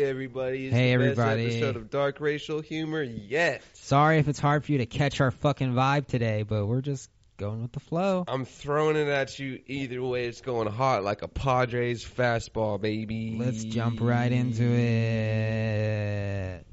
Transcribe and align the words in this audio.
yeah, 0.00 0.06
everybody. 0.06 0.66
It's 0.66 0.74
Hey, 0.74 0.92
everybody. 0.92 1.46
episode 1.46 1.76
of 1.76 1.90
Dark 1.90 2.20
Racial 2.20 2.60
Humor 2.60 3.02
yet. 3.02 3.62
Sorry 3.74 4.18
if 4.18 4.28
it's 4.28 4.40
hard 4.40 4.64
for 4.64 4.72
you 4.72 4.78
to 4.78 4.86
catch 4.86 5.20
our 5.20 5.30
fucking 5.30 5.72
vibe 5.72 6.06
today, 6.06 6.42
but 6.42 6.66
we're 6.66 6.80
just 6.80 7.10
going 7.36 7.62
with 7.62 7.72
the 7.72 7.80
flow. 7.80 8.24
I'm 8.28 8.44
throwing 8.44 8.96
it 8.96 9.08
at 9.08 9.38
you 9.38 9.60
either 9.66 10.02
way. 10.02 10.26
It's 10.26 10.40
going 10.40 10.68
hot 10.68 11.04
like 11.04 11.22
a 11.22 11.28
Padres 11.28 12.04
fastball, 12.04 12.80
baby. 12.80 13.36
Let's 13.38 13.64
jump 13.64 14.00
right 14.00 14.30
into 14.30 14.64
it. 14.64 16.64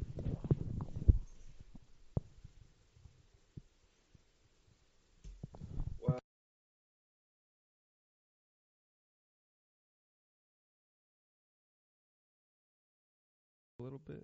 A 13.82 13.84
little 13.84 14.02
bit. 14.06 14.24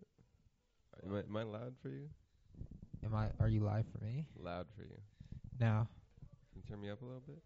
Am 1.03 1.15
I, 1.15 1.19
am 1.21 1.35
I 1.35 1.41
loud 1.41 1.73
for 1.81 1.89
you? 1.89 2.07
Am 3.03 3.15
I? 3.15 3.25
Are 3.39 3.47
you 3.47 3.61
live 3.61 3.85
for 3.91 4.05
me 4.05 4.23
Loud 4.39 4.67
for 4.75 4.83
you. 4.83 4.97
now? 5.59 5.87
Can 6.53 6.61
you 6.61 6.69
turn 6.69 6.79
me 6.79 6.91
up 6.91 7.01
a 7.01 7.05
little 7.05 7.23
bit? 7.25 7.39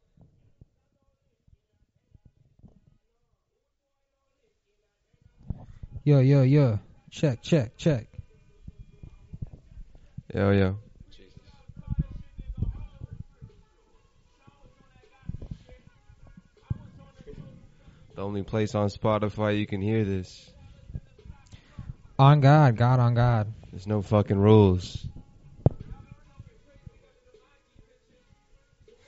Yo, 6.04 6.20
yo, 6.20 6.42
yo. 6.42 6.80
Check, 7.12 7.42
check, 7.42 7.78
check. 7.78 8.08
Yo, 10.36 10.52
yo. 10.52 10.78
Jesus. 11.16 11.32
The 18.16 18.22
only 18.22 18.44
place 18.44 18.76
on 18.76 18.90
Spotify 18.90 19.58
you 19.58 19.66
can 19.66 19.82
hear 19.82 20.04
this. 20.04 20.52
On 22.22 22.40
God, 22.40 22.78
God 22.78 23.00
on 23.00 23.16
God. 23.16 23.52
There's 23.72 23.88
no 23.88 24.04
fucking 24.04 24.38
rules. 24.38 25.08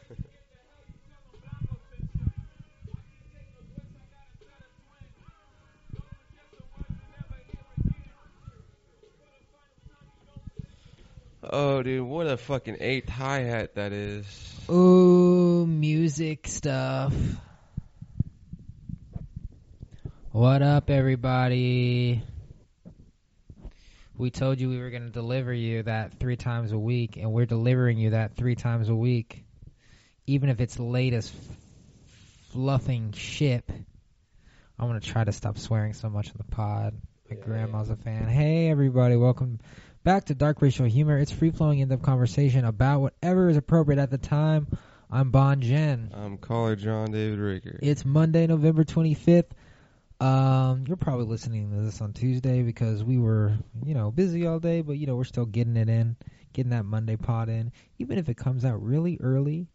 Oh, 11.44 11.84
dude, 11.84 12.08
what 12.08 12.26
a 12.26 12.38
fucking 12.38 12.78
eighth 12.80 13.10
hi 13.10 13.42
hat 13.42 13.76
that 13.76 13.92
is. 13.92 14.26
Ooh, 14.72 15.68
music 15.68 16.48
stuff. 16.48 17.14
What 20.32 20.64
up, 20.64 20.90
everybody? 20.90 22.24
We 24.18 24.30
told 24.30 24.60
you 24.60 24.70
we 24.70 24.80
were 24.80 24.92
going 24.92 25.04
to 25.06 25.10
deliver 25.12 25.52
you 25.52 25.84
that 25.84 26.20
three 26.20 26.36
times 26.36 26.72
a 26.72 26.78
week, 26.78 27.18
and 27.18 27.32
we're 27.32 27.46
delivering 27.48 27.98
you 27.98 28.12
that 28.12 28.36
three 28.36 28.56
times 28.56 28.90
a 28.90 28.96
week. 28.96 29.44
Even 30.28 30.50
if 30.50 30.62
it's 30.62 30.80
late 30.80 31.14
as 31.14 31.32
fluffing 32.52 33.12
ship. 33.14 33.72
I'm 34.80 34.88
going 34.88 35.00
to 35.00 35.06
try 35.08 35.24
to 35.24 35.32
stop 35.32 35.58
swearing 35.58 35.94
so 35.94 36.10
much 36.10 36.28
in 36.28 36.34
the 36.38 36.44
pod. 36.44 36.94
My 37.30 37.36
Yeah. 37.38 37.44
grandma's 37.44 37.90
a 37.90 37.96
fan. 37.96 38.28
Hey, 38.28 38.70
everybody, 38.70 39.16
welcome 39.16 39.60
back 40.04 40.26
to 40.26 40.36
Dark 40.36 40.62
Racial 40.62 40.86
Humor. 40.86 41.18
It's 41.18 41.32
free 41.32 41.52
flowing 41.52 41.80
in 41.80 41.90
depth 41.90 42.04
conversation 42.04 42.66
about 42.66 43.02
whatever 43.02 43.50
is 43.50 43.58
appropriate 43.58 44.00
at 44.00 44.12
the 44.12 44.18
time. 44.18 44.68
I'm 45.10 45.32
Bon 45.32 45.62
Jen. 45.62 46.12
I'm 46.14 46.38
caller 46.38 46.76
John 46.76 47.12
David 47.12 47.40
Ricker. 47.40 47.80
It's 47.82 48.06
Monday, 48.06 48.46
November 48.48 48.84
25th. 48.84 49.52
Um, 50.24 50.86
you're 50.88 50.96
probably 50.96 51.26
listening 51.26 51.70
to 51.72 51.82
this 51.82 52.00
on 52.00 52.14
Tuesday 52.14 52.62
because 52.64 53.04
we 53.04 53.18
were, 53.18 53.58
you 53.86 53.94
know, 53.94 54.10
busy 54.10 54.48
all 54.48 54.58
day, 54.58 54.80
but 54.82 54.94
you 54.94 55.06
know, 55.06 55.18
we're 55.18 55.26
still 55.26 55.46
getting 55.46 55.76
it 55.76 55.90
in, 55.90 56.16
getting 56.54 56.70
that 56.70 56.86
Monday 56.86 57.18
pod 57.18 57.50
in. 57.50 57.74
Even 58.00 58.18
if 58.18 58.30
it 58.30 58.38
comes 58.38 58.64
out 58.64 58.82
really 58.82 59.18
early, 59.22 59.68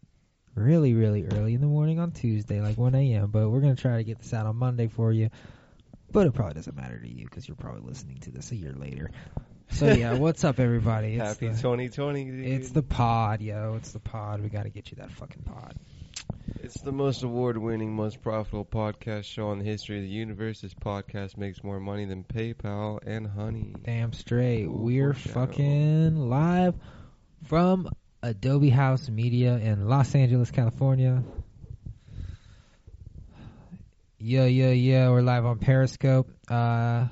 really, 0.55 0.95
really 0.95 1.27
early 1.27 1.53
in 1.53 1.61
the 1.61 1.67
morning 1.67 1.99
on 1.99 2.11
Tuesday, 2.11 2.61
like 2.61 2.79
1 2.79 2.95
a.m. 2.95 3.29
But 3.29 3.49
we're 3.49 3.59
gonna 3.61 3.75
try 3.75 3.97
to 3.97 4.03
get 4.03 4.17
this 4.17 4.33
out 4.33 4.47
on 4.47 4.55
Monday 4.55 4.87
for 4.87 5.11
you. 5.11 5.29
But 6.11 6.25
it 6.25 6.33
probably 6.33 6.55
doesn't 6.55 6.75
matter 6.75 6.99
to 6.99 7.07
you 7.07 7.25
because 7.25 7.47
you're 7.47 7.55
probably 7.55 7.87
listening 7.87 8.17
to 8.21 8.31
this 8.31 8.51
a 8.51 8.55
year 8.55 8.73
later. 8.73 9.11
So 9.69 9.93
yeah, 9.93 10.13
what's 10.17 10.43
up, 10.43 10.59
everybody? 10.59 11.17
It's 11.17 11.27
Happy 11.27 11.49
the, 11.49 11.61
2020, 11.61 12.25
dude. 12.25 12.45
it's 12.47 12.71
the 12.71 12.81
pod, 12.81 13.41
yo. 13.41 13.75
It's 13.77 13.91
the 13.91 13.99
pod. 13.99 14.41
We 14.41 14.49
got 14.49 14.63
to 14.63 14.71
get 14.71 14.89
you 14.89 14.97
that 14.97 15.11
fucking 15.11 15.43
pod. 15.43 15.75
It's 16.57 16.81
the 16.81 16.91
most 16.91 17.23
award-winning, 17.23 17.93
most 17.93 18.21
profitable 18.21 18.65
podcast 18.65 19.25
show 19.25 19.51
in 19.51 19.59
the 19.59 19.65
history 19.65 19.97
of 19.97 20.03
the 20.03 20.09
universe. 20.09 20.61
This 20.61 20.73
podcast 20.73 21.37
makes 21.37 21.63
more 21.63 21.79
money 21.79 22.05
than 22.05 22.23
PayPal 22.23 22.99
and 23.05 23.27
Honey. 23.27 23.75
Damn 23.83 24.13
straight. 24.13 24.65
Ooh, 24.65 24.71
We're 24.71 25.13
fucking 25.13 26.15
live 26.15 26.75
from 27.45 27.89
Adobe 28.21 28.69
House 28.69 29.09
Media 29.09 29.55
in 29.57 29.87
Los 29.87 30.13
Angeles, 30.15 30.51
California. 30.51 31.23
Yeah, 34.17 34.45
yeah, 34.45 34.71
yeah. 34.71 35.09
We're 35.09 35.21
live 35.21 35.45
on 35.45 35.59
Periscope. 35.59 36.29
Uh, 36.49 37.07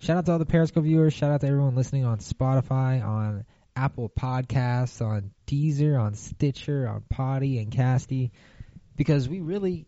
shout 0.00 0.18
out 0.18 0.26
to 0.26 0.32
all 0.32 0.38
the 0.38 0.46
Periscope 0.46 0.84
viewers. 0.84 1.14
Shout 1.14 1.30
out 1.30 1.40
to 1.40 1.46
everyone 1.46 1.74
listening 1.74 2.04
on 2.04 2.18
Spotify, 2.18 3.04
on 3.04 3.44
Apple 3.80 4.10
Podcasts, 4.10 5.00
on 5.00 5.30
Deezer, 5.46 5.98
on 5.98 6.14
Stitcher, 6.14 6.86
on 6.86 7.02
Potty 7.08 7.58
and 7.58 7.72
Casty, 7.72 8.30
because 8.94 9.26
we 9.26 9.40
really 9.40 9.86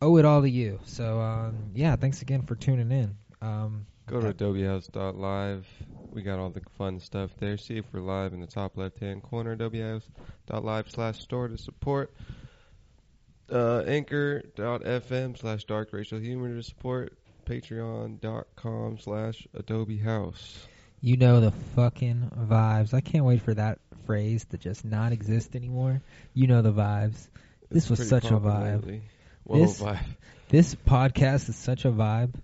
owe 0.00 0.16
it 0.16 0.24
all 0.24 0.40
to 0.40 0.48
you. 0.48 0.80
So, 0.84 1.20
um, 1.20 1.72
yeah, 1.74 1.96
thanks 1.96 2.22
again 2.22 2.42
for 2.42 2.54
tuning 2.54 2.90
in. 2.90 3.14
Um, 3.42 3.86
Go 4.06 4.20
to 4.20 4.32
adobehouse.live. 4.32 5.66
We 6.10 6.22
got 6.22 6.38
all 6.38 6.50
the 6.50 6.62
fun 6.78 7.00
stuff 7.00 7.30
there. 7.38 7.58
See 7.58 7.76
if 7.76 7.84
we're 7.92 8.00
live 8.00 8.32
in 8.32 8.40
the 8.40 8.46
top 8.46 8.78
left-hand 8.78 9.22
corner. 9.22 9.56
adobehouse.live 9.56 10.90
slash 10.90 11.20
store 11.20 11.48
to 11.48 11.58
support. 11.58 12.14
Uh, 13.50 13.82
anchor.fm 13.86 15.38
slash 15.38 15.64
dark 15.64 15.92
racial 15.92 16.18
humor 16.18 16.56
to 16.56 16.62
support. 16.62 17.12
Patreon.com 17.44 18.98
slash 18.98 19.46
Adobe 19.52 19.98
House. 19.98 20.66
You 21.04 21.16
know 21.16 21.40
the 21.40 21.50
fucking 21.74 22.30
vibes. 22.48 22.94
I 22.94 23.00
can't 23.00 23.24
wait 23.24 23.42
for 23.42 23.52
that 23.54 23.80
phrase 24.06 24.44
to 24.46 24.56
just 24.56 24.84
not 24.84 25.10
exist 25.12 25.56
anymore. 25.56 26.00
You 26.32 26.46
know 26.46 26.62
the 26.62 26.72
vibes. 26.72 27.28
This 27.70 27.90
It's 27.90 27.90
was 27.90 28.08
such 28.08 28.26
a 28.26 28.38
vibe. 28.38 29.00
This- 29.50 29.80
vibe. 29.82 29.98
This 30.48 30.74
podcast 30.74 31.48
is 31.48 31.56
such 31.56 31.84
a 31.86 31.90
vibe. 31.90 32.34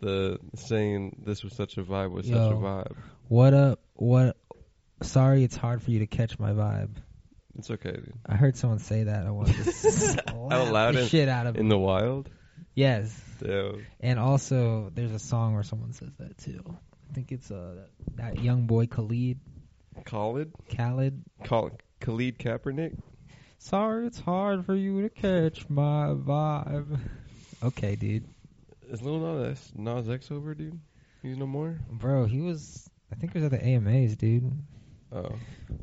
The 0.00 0.38
saying 0.56 1.22
this 1.24 1.44
was 1.44 1.54
such 1.54 1.76
a 1.76 1.82
vibe 1.84 2.10
was 2.10 2.26
such 2.26 2.34
a 2.36 2.54
vibe. 2.54 2.96
What 3.28 3.54
up? 3.54 3.80
What? 3.94 4.36
Sorry, 5.02 5.44
it's 5.44 5.54
hard 5.56 5.82
for 5.82 5.90
you 5.92 6.00
to 6.00 6.06
catch 6.06 6.38
my 6.38 6.50
vibe. 6.52 6.90
It's 7.56 7.70
okay, 7.70 7.92
dude. 7.92 8.12
I 8.26 8.34
heard 8.34 8.56
someone 8.56 8.80
say 8.80 9.04
that. 9.04 9.24
I 9.26 9.30
wanted 9.30 9.54
to 9.62 9.72
slap 9.72 10.34
loud 10.34 10.94
the 10.96 11.02
in- 11.02 11.06
shit 11.08 11.28
out 11.28 11.46
of 11.46 11.56
In 11.56 11.66
it. 11.66 11.68
the 11.68 11.78
wild? 11.78 12.28
Yes, 12.74 13.16
Damn. 13.40 13.86
and 14.00 14.18
also 14.18 14.90
there's 14.92 15.12
a 15.12 15.20
song 15.20 15.54
where 15.54 15.62
someone 15.62 15.92
says 15.92 16.10
that 16.18 16.38
too. 16.38 16.76
I 17.14 17.16
think 17.16 17.30
it's 17.30 17.52
uh 17.52 17.76
that, 18.16 18.34
that 18.34 18.42
young 18.42 18.66
boy 18.66 18.88
Khalid 18.88 19.38
Khalid? 20.04 20.52
Khalid. 20.76 21.22
Call 21.44 21.70
Khalid 22.00 22.40
Kaepernick? 22.40 22.98
Sorry, 23.58 24.08
it's 24.08 24.18
hard 24.18 24.66
for 24.66 24.74
you 24.74 25.02
to 25.02 25.08
catch 25.08 25.68
my 25.70 26.08
vibe. 26.08 26.98
Okay, 27.62 27.94
dude. 27.94 28.26
Is 28.90 29.00
Lil 29.00 29.20
Nas, 29.20 29.72
Nas 29.76 30.10
X 30.10 30.32
over, 30.32 30.56
dude? 30.56 30.80
He's 31.22 31.38
no 31.38 31.46
more? 31.46 31.78
Bro, 31.88 32.26
he 32.26 32.40
was. 32.40 32.90
I 33.12 33.14
think 33.14 33.32
he 33.32 33.38
was 33.38 33.44
at 33.44 33.52
the 33.52 33.64
AMAs, 33.64 34.16
dude. 34.16 34.50
Oh. 35.12 35.36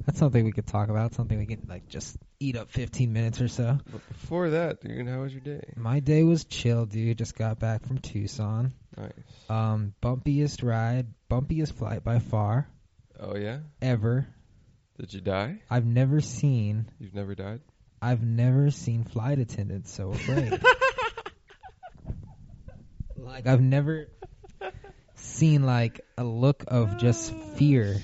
That's 0.05 0.19
something 0.19 0.43
we 0.43 0.51
could 0.51 0.67
talk 0.67 0.89
about. 0.89 1.13
Something 1.13 1.39
we 1.39 1.45
could 1.45 1.69
like 1.69 1.87
just 1.87 2.17
eat 2.41 2.57
up 2.57 2.69
15 2.71 3.13
minutes 3.13 3.39
or 3.39 3.47
so. 3.47 3.79
But 3.89 4.07
before 4.09 4.49
that, 4.49 4.81
dude, 4.81 5.07
how 5.07 5.21
was 5.21 5.31
your 5.31 5.41
day? 5.41 5.73
My 5.77 6.01
day 6.01 6.23
was 6.23 6.43
chill, 6.43 6.85
dude. 6.85 7.17
Just 7.17 7.35
got 7.35 7.57
back 7.57 7.87
from 7.87 7.99
Tucson. 7.99 8.73
Nice. 8.97 9.12
Um, 9.50 9.93
bumpiest 10.02 10.64
ride, 10.64 11.08
bumpiest 11.29 11.73
flight 11.73 12.03
by 12.03 12.20
far 12.20 12.67
Oh, 13.20 13.35
yeah? 13.38 13.59
ever. 13.82 14.28
Did 14.99 15.14
you 15.14 15.22
die? 15.22 15.61
I've 15.70 15.85
never 15.85 16.22
seen. 16.22 16.88
You've 16.99 17.16
never 17.16 17.34
died? 17.35 17.61
I've 18.02 18.22
never 18.23 18.70
seen 18.72 19.03
flight 19.03 19.40
attendants 19.40 19.91
so 19.91 20.11
afraid. 20.11 20.59
like 23.17 23.47
I've 23.47 23.61
never 23.61 24.08
seen 25.16 25.64
like 25.64 26.02
a 26.17 26.23
look 26.23 26.64
of 26.67 26.97
just 26.97 27.34
fear 27.55 28.02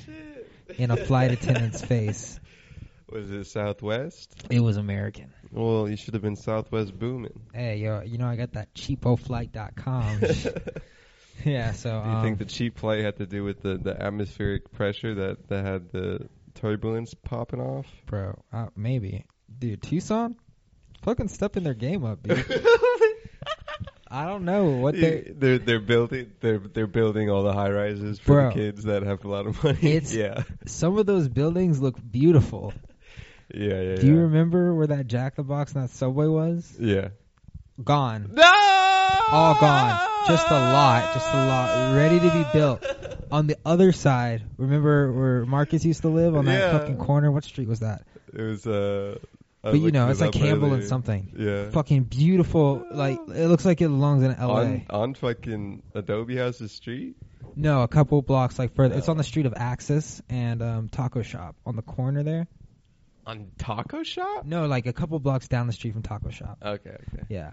in 0.78 0.92
a 0.92 0.98
flight 0.98 1.31
attendant's 1.31 1.81
face. 1.83 2.40
Was 3.10 3.31
it 3.31 3.45
Southwest? 3.45 4.36
It 4.50 4.60
was 4.60 4.75
American. 4.78 5.33
Well, 5.51 5.88
you 5.89 5.95
should 5.97 6.13
have 6.13 6.23
been 6.23 6.35
Southwest 6.35 6.97
booming. 6.97 7.39
Hey, 7.53 7.77
yo, 7.77 8.01
you 8.01 8.17
know 8.17 8.27
I 8.27 8.35
got 8.35 8.53
that 8.53 8.73
cheapoflight.com. 8.73 10.21
Yeah, 11.45 11.71
so 11.73 12.01
Do 12.03 12.09
you 12.09 12.15
um, 12.15 12.23
think 12.23 12.39
the 12.39 12.45
cheap 12.45 12.79
flight 12.79 13.03
had 13.03 13.17
to 13.17 13.27
do 13.27 13.44
with 13.44 13.61
the, 13.61 13.77
the 13.77 14.01
atmospheric 14.01 14.71
pressure 14.71 15.13
that, 15.13 15.47
that 15.49 15.63
had 15.63 15.91
the 15.91 16.27
turbulence 16.55 17.13
popping 17.13 17.61
off? 17.61 17.85
bro, 18.07 18.38
uh, 18.51 18.65
maybe, 18.75 19.23
dude, 19.59 19.83
Tucson, 19.83 20.35
fucking 21.03 21.27
stepping 21.27 21.63
their 21.63 21.75
game 21.75 22.03
up, 22.05 22.23
dude. 22.23 22.44
I 24.09 24.25
don't 24.25 24.45
know 24.45 24.69
what 24.69 24.95
they. 24.95 25.31
they're 25.35 25.59
they're 25.59 25.79
building 25.81 26.31
they're 26.39 26.59
they're 26.59 26.88
building 26.88 27.29
all 27.29 27.44
the 27.44 27.51
high 27.51 27.69
rises 27.69 28.19
for 28.19 28.35
Bro. 28.35 28.47
the 28.49 28.53
kids 28.53 28.83
that 28.85 29.03
have 29.03 29.25
a 29.25 29.27
lot 29.27 29.45
of 29.47 29.61
money. 29.63 29.79
It's- 29.81 30.13
yeah, 30.13 30.44
Some 30.65 30.97
of 30.97 31.05
those 31.05 31.27
buildings 31.27 31.79
look 31.81 31.97
beautiful. 32.09 32.73
Yeah, 33.53 33.81
yeah. 33.81 33.95
Do 33.95 34.07
you 34.07 34.15
yeah. 34.15 34.21
remember 34.21 34.73
where 34.73 34.88
that 34.88 35.07
Jack 35.07 35.35
the 35.35 35.44
Box 35.44 35.73
and 35.73 35.83
that 35.83 35.89
Subway 35.91 36.27
was? 36.27 36.75
Yeah. 36.79 37.09
Gone. 37.83 38.31
No! 38.33 38.44
All 39.29 39.55
gone. 39.59 39.99
Just 40.27 40.49
a 40.49 40.53
lot. 40.53 41.13
Just 41.13 41.33
a 41.33 41.45
lot. 41.45 41.95
Ready 41.95 42.19
to 42.19 42.29
be 42.31 42.45
built. 42.53 42.85
On 43.31 43.47
the 43.47 43.57
other 43.65 43.91
side, 43.91 44.44
remember 44.57 45.11
where 45.11 45.45
Marcus 45.45 45.83
used 45.85 46.01
to 46.01 46.07
live 46.09 46.35
on 46.35 46.45
that 46.45 46.59
Yeah. 46.59 46.79
fucking 46.79 46.97
corner? 46.97 47.31
What 47.31 47.44
street 47.44 47.67
was 47.67 47.79
that? 47.81 48.03
It 48.33 48.41
was 48.41 48.65
uh. 48.65 49.17
I 49.63 49.71
But 49.71 49.79
you 49.79 49.91
know, 49.91 50.09
it's 50.09 50.21
like 50.21 50.35
up 50.35 50.41
Campbell 50.41 50.73
and 50.73 50.83
something. 50.83 51.33
Yeah. 51.38 51.71
Fucking 51.71 52.03
beautiful. 52.03 52.85
Like 52.89 53.19
it 53.27 53.47
looks 53.47 53.65
like 53.65 53.81
it 53.81 53.88
belongs 53.88 54.23
in 54.23 54.31
L.A. 54.31 54.63
On 54.63 54.85
on 54.89 55.13
fucking 55.15 55.83
Adobe 55.94 56.38
House's 56.38 56.71
street. 56.71 57.15
No, 57.55 57.81
a 57.81 57.88
couple 57.88 58.21
blocks 58.21 58.59
like 58.59 58.75
further. 58.75 58.95
It's 58.95 59.09
on 59.09 59.17
the 59.17 59.23
street 59.23 59.45
of 59.47 59.53
Axis 59.57 60.21
and 60.29 60.61
um, 60.61 60.89
Taco 60.89 61.21
Shop 61.23 61.55
on 61.65 61.75
the 61.75 61.81
corner 61.81 62.23
there. 62.23 62.47
On 63.27 63.51
Taco 63.59 64.01
Shop. 64.03 64.45
No, 64.45 64.65
like 64.68 64.85
a 64.88 64.94
couple 64.94 65.19
blocks 65.19 65.47
down 65.47 65.68
the 65.68 65.74
street 65.74 65.91
from 65.94 66.01
Taco 66.01 66.29
Shop. 66.31 66.57
Okay. 66.63 66.89
Okay. 67.13 67.24
Yeah, 67.29 67.51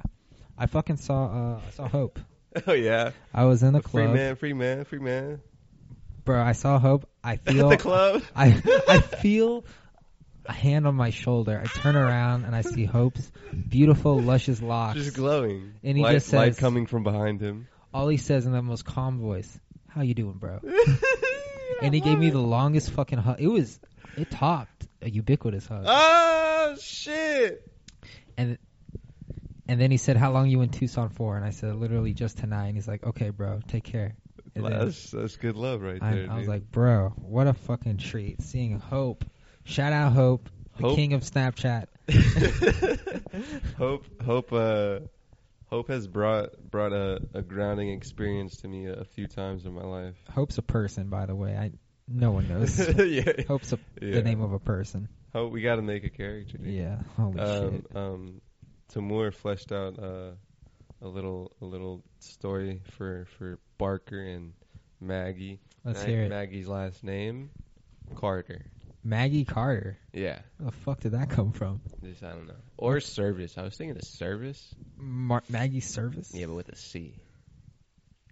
I 0.57 0.67
fucking 0.67 0.97
saw 0.97 1.25
uh, 1.57 1.61
I 1.67 1.71
saw 1.71 1.89
Hope. 1.89 2.19
Oh 2.69 2.73
yeah. 2.73 3.11
I 3.35 3.47
was 3.47 3.65
in 3.65 3.73
the 3.73 3.81
club. 3.83 4.05
free 4.05 4.15
man, 4.15 4.37
free 4.37 4.53
man, 4.53 4.85
free 4.85 5.01
man. 5.01 5.41
bro. 6.25 6.41
I 6.41 6.53
saw 6.53 6.79
Hope. 6.79 7.09
I 7.25 7.35
feel 7.45 7.69
the 7.69 7.77
club. 7.77 8.23
I 8.37 8.63
I 8.89 9.01
feel 9.01 9.65
a 10.47 10.53
hand 10.53 10.87
on 10.87 10.95
my 10.95 11.11
shoulder. 11.11 11.61
I 11.61 11.67
turn 11.67 11.97
around 11.97 12.45
and 12.45 12.55
I 12.55 12.61
see 12.61 12.85
Hope's 12.85 13.29
beautiful, 13.69 14.21
luscious 14.21 14.63
locks. 14.63 14.99
Just 14.99 15.17
glowing. 15.17 15.73
And 15.83 15.97
he 15.97 16.05
light, 16.05 16.13
just 16.13 16.33
light 16.33 16.53
says- 16.55 16.61
coming 16.61 16.87
from 16.87 17.03
behind 17.03 17.41
him. 17.41 17.67
All 17.93 18.07
he 18.07 18.19
says 18.19 18.47
in 18.47 18.53
the 18.53 18.63
most 18.63 18.85
calm 18.85 19.19
voice, 19.19 19.59
"How 19.89 20.03
you 20.03 20.15
doing, 20.15 20.35
bro?" 20.39 20.61
And 21.83 21.93
he 21.93 22.01
gave 22.01 22.19
me 22.19 22.31
the 22.31 22.39
longest 22.39 22.91
fucking 22.91 23.19
hug. 23.19 23.41
It 23.41 23.49
was 23.49 23.81
it 24.17 24.31
topped 24.31 24.87
a 25.03 25.11
ubiquitous 25.11 25.67
hug. 25.67 25.85
Oh 25.87 26.77
shit! 26.81 27.63
And 28.37 28.59
and 29.69 29.81
then 29.81 29.91
he 29.91 29.97
said, 29.97 30.17
"How 30.17 30.33
long 30.33 30.49
you 30.49 30.61
in 30.63 30.69
Tucson 30.69 31.09
for?" 31.11 31.37
And 31.37 31.45
I 31.45 31.51
said, 31.51 31.75
"Literally 31.77 32.15
just 32.15 32.39
tonight." 32.39 32.69
And 32.69 32.77
he's 32.77 32.89
like, 32.89 33.05
"Okay, 33.05 33.31
bro, 33.31 33.61
take 33.67 33.85
care." 33.85 34.17
And 34.55 34.65
then 34.65 34.79
That's 34.79 35.11
that's 35.11 35.37
good 35.37 35.57
love 35.57 35.83
right 35.83 36.01
I, 36.01 36.15
there. 36.15 36.31
I 36.31 36.35
was 36.35 36.43
dude. 36.43 36.49
like, 36.49 36.71
"Bro, 36.71 37.15
what 37.21 37.47
a 37.47 37.55
fucking 37.55 37.99
treat! 37.99 38.43
Seeing 38.43 38.79
Hope, 38.79 39.25
shout 39.65 39.93
out 39.93 40.13
Hope, 40.13 40.49
the 40.79 40.95
king 40.95 41.13
of 41.15 41.23
Snapchat." 41.23 41.87
hope 43.79 44.05
hope 44.23 44.53
uh 44.53 44.99
hope 45.67 45.89
has 45.89 46.07
brought 46.07 46.51
brought 46.71 46.93
a, 46.93 47.23
a 47.33 47.41
grounding 47.41 47.89
experience 47.91 48.59
to 48.59 48.69
me 48.69 48.87
a, 48.87 48.93
a 48.93 49.05
few 49.05 49.27
times 49.27 49.65
in 49.65 49.73
my 49.73 49.83
life. 49.83 50.17
Hope's 50.31 50.59
a 50.59 50.63
person, 50.63 51.09
by 51.09 51.27
the 51.27 51.35
way. 51.35 51.57
I 51.57 51.73
no 52.09 52.33
one 52.33 52.49
knows. 52.49 52.79
yeah. 52.99 53.33
Hope's 53.49 53.73
a, 53.73 53.79
Yeah. 54.01 54.15
the 54.17 54.23
name 54.23 54.41
of 54.41 54.53
a 54.53 54.59
person. 54.59 55.09
Hope 55.33 55.53
we 55.53 55.63
got 55.63 55.77
to 55.77 55.83
make 55.83 56.05
a 56.05 56.11
character. 56.11 56.59
Dude. 56.59 56.73
Yeah. 56.73 56.99
Holy 57.17 57.41
Um, 57.41 57.71
shit. 57.73 57.97
um, 57.97 58.41
Tamur 58.93 59.33
fleshed 59.35 59.73
out 59.73 59.99
uh, 59.99 60.31
a 61.03 61.09
little 61.09 61.53
a 61.61 61.65
little 61.65 62.03
story 62.21 62.81
for 62.97 63.27
for 63.39 63.59
Barker 63.79 64.21
and 64.21 64.53
Maggie. 65.01 65.61
Let's 65.85 66.03
hear 66.03 66.23
it. 66.23 66.29
Maggie's 66.31 66.69
last 66.69 67.03
name 67.03 67.51
Carter. 68.15 68.65
Maggie 69.07 69.45
Carter. 69.45 69.99
Yeah, 70.15 70.39
Where 70.59 70.71
the 70.71 70.77
fuck 70.79 71.01
did 71.01 71.13
that 71.13 71.29
come 71.31 71.53
from? 71.53 71.81
just 72.03 72.23
I 72.23 72.31
don't 72.31 72.47
know. 72.47 72.55
Or 72.79 73.01
service. 73.01 73.59
I 73.59 73.63
was 73.63 73.77
thinking 73.77 73.97
of 73.97 74.05
service. 74.05 74.75
Mar- 74.97 75.43
Maggie 75.51 75.81
Service. 75.81 76.31
Yeah, 76.33 76.47
but 76.47 76.55
with 76.55 76.69
a 76.71 76.77
C. 76.77 77.15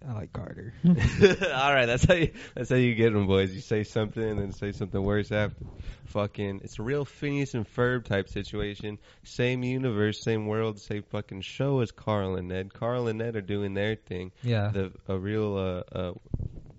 I 0.07 0.13
like 0.13 0.33
Carter. 0.33 0.73
All 0.85 1.73
right, 1.73 1.85
that's 1.85 2.03
how 2.03 2.15
you 2.15 2.31
that's 2.55 2.69
how 2.69 2.75
you 2.75 2.93
get 2.95 3.13
them, 3.13 3.27
boys. 3.27 3.53
You 3.53 3.61
say 3.61 3.83
something 3.83 4.23
and 4.23 4.39
then 4.39 4.51
say 4.51 4.71
something 4.71 5.01
worse 5.01 5.31
after. 5.31 5.65
Fucking, 6.05 6.61
it's 6.63 6.77
a 6.79 6.83
real 6.83 7.05
Phineas 7.05 7.53
and 7.53 7.65
Ferb 7.65 8.05
type 8.05 8.29
situation. 8.29 8.99
Same 9.23 9.63
universe, 9.63 10.21
same 10.23 10.45
world, 10.45 10.79
same 10.79 11.03
fucking 11.03 11.41
show 11.41 11.79
as 11.79 11.91
Carl 11.91 12.35
and 12.35 12.49
Ned. 12.49 12.73
Carl 12.73 13.07
and 13.07 13.19
Ned 13.19 13.35
are 13.35 13.41
doing 13.41 13.73
their 13.73 13.95
thing. 13.95 14.31
yeah. 14.43 14.69
The 14.73 14.91
a 15.07 15.17
real 15.17 15.57
uh, 15.57 15.97
uh, 15.97 16.13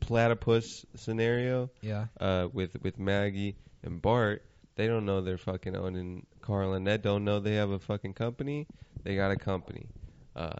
platypus 0.00 0.84
scenario 0.94 1.70
yeah. 1.80 2.06
uh, 2.20 2.48
with 2.52 2.76
with 2.82 2.98
Maggie 2.98 3.56
and 3.82 4.02
Bart. 4.02 4.42
They 4.76 4.86
don't 4.86 5.06
know 5.06 5.20
they're 5.20 5.38
fucking 5.38 5.76
owning. 5.76 6.26
Carl 6.42 6.74
and 6.74 6.84
Ned 6.84 7.00
don't 7.00 7.24
know 7.24 7.40
they 7.40 7.54
have 7.54 7.70
a 7.70 7.78
fucking 7.78 8.12
company. 8.12 8.66
They 9.02 9.16
got 9.16 9.30
a 9.30 9.36
company. 9.36 9.86
Uh, 10.36 10.50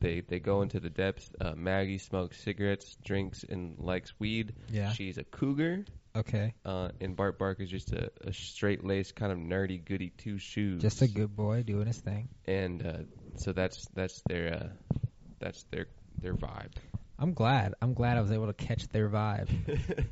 they 0.00 0.20
they 0.20 0.40
go 0.40 0.62
into 0.62 0.80
the 0.80 0.90
depths. 0.90 1.30
Uh, 1.40 1.52
Maggie 1.56 1.98
smokes 1.98 2.40
cigarettes, 2.42 2.96
drinks, 3.04 3.44
and 3.48 3.78
likes 3.78 4.12
weed. 4.18 4.54
Yeah. 4.70 4.92
She's 4.92 5.18
a 5.18 5.24
cougar. 5.24 5.84
Okay. 6.16 6.54
Uh, 6.64 6.88
and 7.00 7.14
Bart 7.14 7.38
Barker's 7.38 7.70
just 7.70 7.92
a, 7.92 8.10
a 8.22 8.32
straight 8.32 8.84
laced 8.84 9.14
kind 9.14 9.30
of 9.30 9.38
nerdy 9.38 9.84
goody 9.84 10.10
two 10.10 10.38
shoes. 10.38 10.82
Just 10.82 11.02
a 11.02 11.08
good 11.08 11.36
boy 11.36 11.62
doing 11.62 11.86
his 11.86 11.98
thing. 11.98 12.28
And 12.46 12.84
uh, 12.84 12.92
so 13.36 13.52
that's 13.52 13.86
that's 13.94 14.20
their 14.28 14.54
uh, 14.54 14.98
that's 15.38 15.64
their 15.70 15.86
their 16.20 16.34
vibe. 16.34 16.72
I'm 17.18 17.32
glad. 17.34 17.74
I'm 17.80 17.94
glad 17.94 18.16
I 18.16 18.22
was 18.22 18.32
able 18.32 18.46
to 18.46 18.54
catch 18.54 18.88
their 18.88 19.08
vibe. 19.08 19.48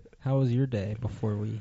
How 0.21 0.39
was 0.39 0.53
your 0.53 0.67
day 0.67 0.95
before 1.01 1.37
we 1.37 1.61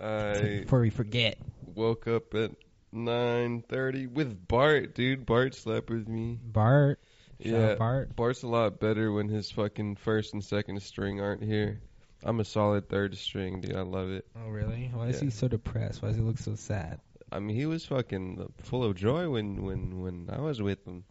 I 0.00 0.60
before 0.62 0.80
we 0.80 0.90
forget? 0.90 1.38
woke 1.74 2.06
up 2.06 2.34
at 2.34 2.52
nine 2.92 3.62
thirty 3.68 4.06
with 4.06 4.46
Bart, 4.46 4.94
dude. 4.94 5.26
Bart 5.26 5.54
slept 5.54 5.90
with 5.90 6.06
me. 6.06 6.38
Bart. 6.42 7.00
Yeah, 7.44 7.74
Bart. 7.74 8.14
Bart's 8.16 8.42
a 8.42 8.48
lot 8.48 8.80
better 8.80 9.12
when 9.12 9.28
his 9.28 9.50
fucking 9.50 9.96
first 9.96 10.32
and 10.32 10.44
second 10.44 10.82
string 10.82 11.20
aren't 11.20 11.42
here. 11.42 11.80
I'm 12.24 12.40
a 12.40 12.44
solid 12.44 12.88
third 12.88 13.16
string, 13.16 13.60
dude. 13.60 13.74
I 13.76 13.82
love 13.82 14.10
it. 14.10 14.26
Oh 14.36 14.48
really? 14.48 14.90
Why 14.92 15.08
is 15.08 15.20
he 15.20 15.30
so 15.30 15.48
depressed? 15.48 16.02
Why 16.02 16.08
does 16.08 16.16
he 16.16 16.22
look 16.22 16.38
so 16.38 16.54
sad? 16.54 17.00
I 17.32 17.40
mean, 17.40 17.56
he 17.56 17.66
was 17.66 17.84
fucking 17.86 18.52
full 18.62 18.84
of 18.84 18.94
joy 18.94 19.28
when 19.28 19.62
when 19.62 20.00
when 20.00 20.28
I 20.32 20.40
was 20.40 20.62
with 20.62 20.86
him. 20.86 21.04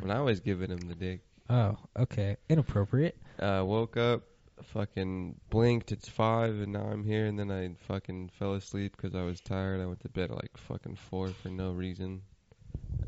When 0.00 0.10
I 0.10 0.20
was 0.22 0.40
giving 0.40 0.70
him 0.70 0.78
the 0.80 0.94
dick. 0.94 1.20
Oh, 1.50 1.76
okay. 1.98 2.38
Inappropriate. 2.48 3.18
Uh, 3.38 3.62
woke 3.66 3.98
up, 3.98 4.22
fucking 4.62 5.38
blinked. 5.50 5.92
It's 5.92 6.08
five, 6.08 6.54
and 6.54 6.72
now 6.72 6.86
I'm 6.90 7.04
here. 7.04 7.26
And 7.26 7.38
then 7.38 7.50
I 7.50 7.74
fucking 7.86 8.30
fell 8.38 8.54
asleep 8.54 8.96
because 8.96 9.14
I 9.14 9.22
was 9.24 9.42
tired. 9.42 9.82
I 9.82 9.86
went 9.86 10.00
to 10.00 10.08
bed 10.08 10.30
at 10.30 10.36
like 10.36 10.56
fucking 10.56 10.96
four 10.96 11.28
for 11.28 11.50
no 11.50 11.72
reason, 11.72 12.22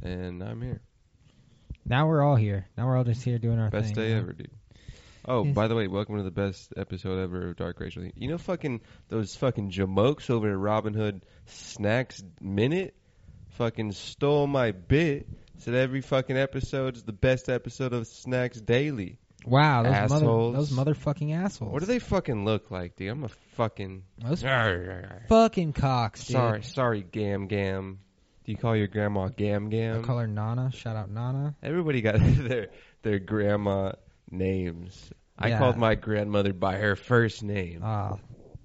and 0.03 0.41
now 0.41 0.49
I'm 0.49 0.61
here. 0.61 0.83
Now 1.89 2.09
we're 2.09 2.23
all 2.23 2.37
here. 2.37 2.67
Now 2.77 2.87
we're 2.87 2.97
all 2.97 3.05
just 3.05 3.23
here 3.23 3.39
doing 3.39 3.59
our 3.59 3.71
Best 3.71 3.95
thing. 3.95 4.09
day 4.09 4.13
know? 4.15 4.21
ever, 4.21 4.33
dude. 4.33 4.51
Oh, 5.29 5.45
Yes. 5.45 5.55
by 5.55 5.69
the 5.69 5.75
way, 5.75 5.89
welcome 5.89 6.17
to 6.19 6.23
the 6.23 6.31
best 6.31 6.73
episode 6.77 7.19
ever 7.23 7.49
of 7.51 7.57
Dark 7.57 7.81
Racial. 7.81 8.05
You 8.15 8.29
know, 8.29 8.39
fucking 8.39 8.81
those 9.09 9.35
fucking 9.37 9.71
jamokes 9.71 10.31
over 10.31 10.51
at 10.51 10.57
Robinhood 10.57 11.23
Snacks 11.47 12.23
Minute, 12.41 12.95
fucking 13.51 13.93
stole 13.93 14.47
my 14.47 14.71
bit. 14.73 15.27
Said 15.59 15.75
every 15.75 16.01
fucking 16.03 16.37
episode 16.37 16.97
is 16.97 17.03
the 17.03 17.13
best 17.13 17.49
episode 17.49 17.93
of 17.93 18.07
Snacks 18.07 18.61
Daily. 18.61 19.19
Wow, 19.45 19.85
those 19.85 19.93
mother, 20.11 20.15
Assholes. 20.27 20.55
those 20.55 20.71
motherfucking 20.73 21.33
assholes. 21.35 21.73
What 21.73 21.81
do 21.81 21.87
they 21.87 21.99
fucking 22.01 22.45
look 22.45 22.71
like, 22.71 22.97
dude? 22.97 23.09
I'm 23.11 23.25
a 23.25 23.29
fucking 23.55 24.03
Those 24.19 24.43
fucking 24.43 25.73
cocks, 25.73 26.27
dude. 26.27 26.33
sorry, 26.33 26.63
sorry, 26.63 27.03
Gam 27.03 27.47
Gam. 27.47 28.01
Do 28.47 28.53
you 28.53 28.57
call 28.59 28.77
your 28.77 28.87
grandma 28.87 29.29
Gam 29.29 29.69
Gam? 29.71 29.99
I 29.99 30.03
call 30.03 30.19
her 30.19 30.27
Nana. 30.29 30.71
Shout 30.73 30.95
out 30.97 31.11
Nana. 31.11 31.55
Everybody 31.63 32.01
got 32.01 32.15
their 32.21 32.69
their 33.03 33.19
grandma 33.19 33.93
names. 34.31 35.11
I 35.39 35.49
Yeah. 35.49 35.59
called 35.59 35.77
my 35.77 35.97
grandmother 35.97 36.53
by 36.53 36.77
her 36.77 36.97
first 36.97 37.43
name. 37.43 37.81
Ah, 37.83 38.17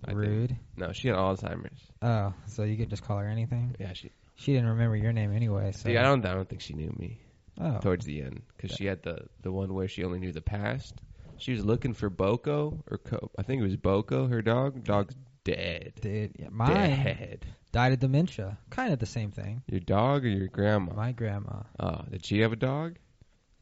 I 0.06 0.12
think. 0.12 0.18
rude. 0.20 0.56
No, 0.78 0.94
she 0.94 1.08
had 1.10 1.18
Alzheimer's. 1.18 1.82
Oh, 2.02 2.34
so 2.46 2.64
you 2.64 2.78
could 2.78 2.90
just 2.90 3.04
call 3.04 3.18
her 3.18 3.28
anything? 3.28 3.76
Yeah, 3.80 3.94
she. 3.94 4.12
She 4.36 4.54
didn't 4.54 4.70
remember 4.70 4.96
your 4.96 5.12
name 5.14 5.36
anyway. 5.36 5.72
So. 5.74 5.90
See, 5.90 5.98
I 5.98 6.04
don't. 6.04 6.26
I 6.26 6.34
don't 6.34 6.48
think 6.48 6.62
she 6.62 6.74
knew 6.74 6.94
me 6.98 7.20
Oh, 7.60 7.80
towards 7.80 8.06
the 8.06 8.22
end 8.22 8.42
because 8.56 8.76
she 8.78 8.86
had 8.86 9.04
the 9.04 9.28
the 9.42 9.52
one 9.52 9.74
where 9.74 9.88
she 9.88 10.04
only 10.04 10.20
knew 10.20 10.32
the 10.32 10.42
past. 10.42 11.02
She 11.38 11.52
was 11.54 11.66
looking 11.66 11.94
for 11.94 12.10
Boko 12.10 12.84
or 12.90 13.00
Co- 13.00 13.32
I 13.38 13.42
think 13.42 13.62
it 13.62 13.66
was 13.66 13.78
Boko. 13.78 14.28
Her 14.28 14.42
dog. 14.44 14.84
Dog's 14.84 15.16
dead. 15.44 15.94
dude, 16.02 16.36
yeah, 16.38 16.50
mine 16.52 16.74
Dead. 16.76 17.46
Died 17.72 17.94
of 17.94 18.00
dementia. 18.00 18.58
Kind 18.70 18.94
of 18.94 19.00
the 19.00 19.06
same 19.06 19.32
thing. 19.32 19.64
Your 19.68 19.80
dog 19.80 20.26
or 20.26 20.30
your 20.30 20.48
grandma? 20.48 20.94
My 20.94 21.12
grandma. 21.12 21.64
Oh, 21.80 22.02
did 22.10 22.26
she 22.26 22.40
have 22.42 22.52
a 22.52 22.58
dog? 22.58 22.98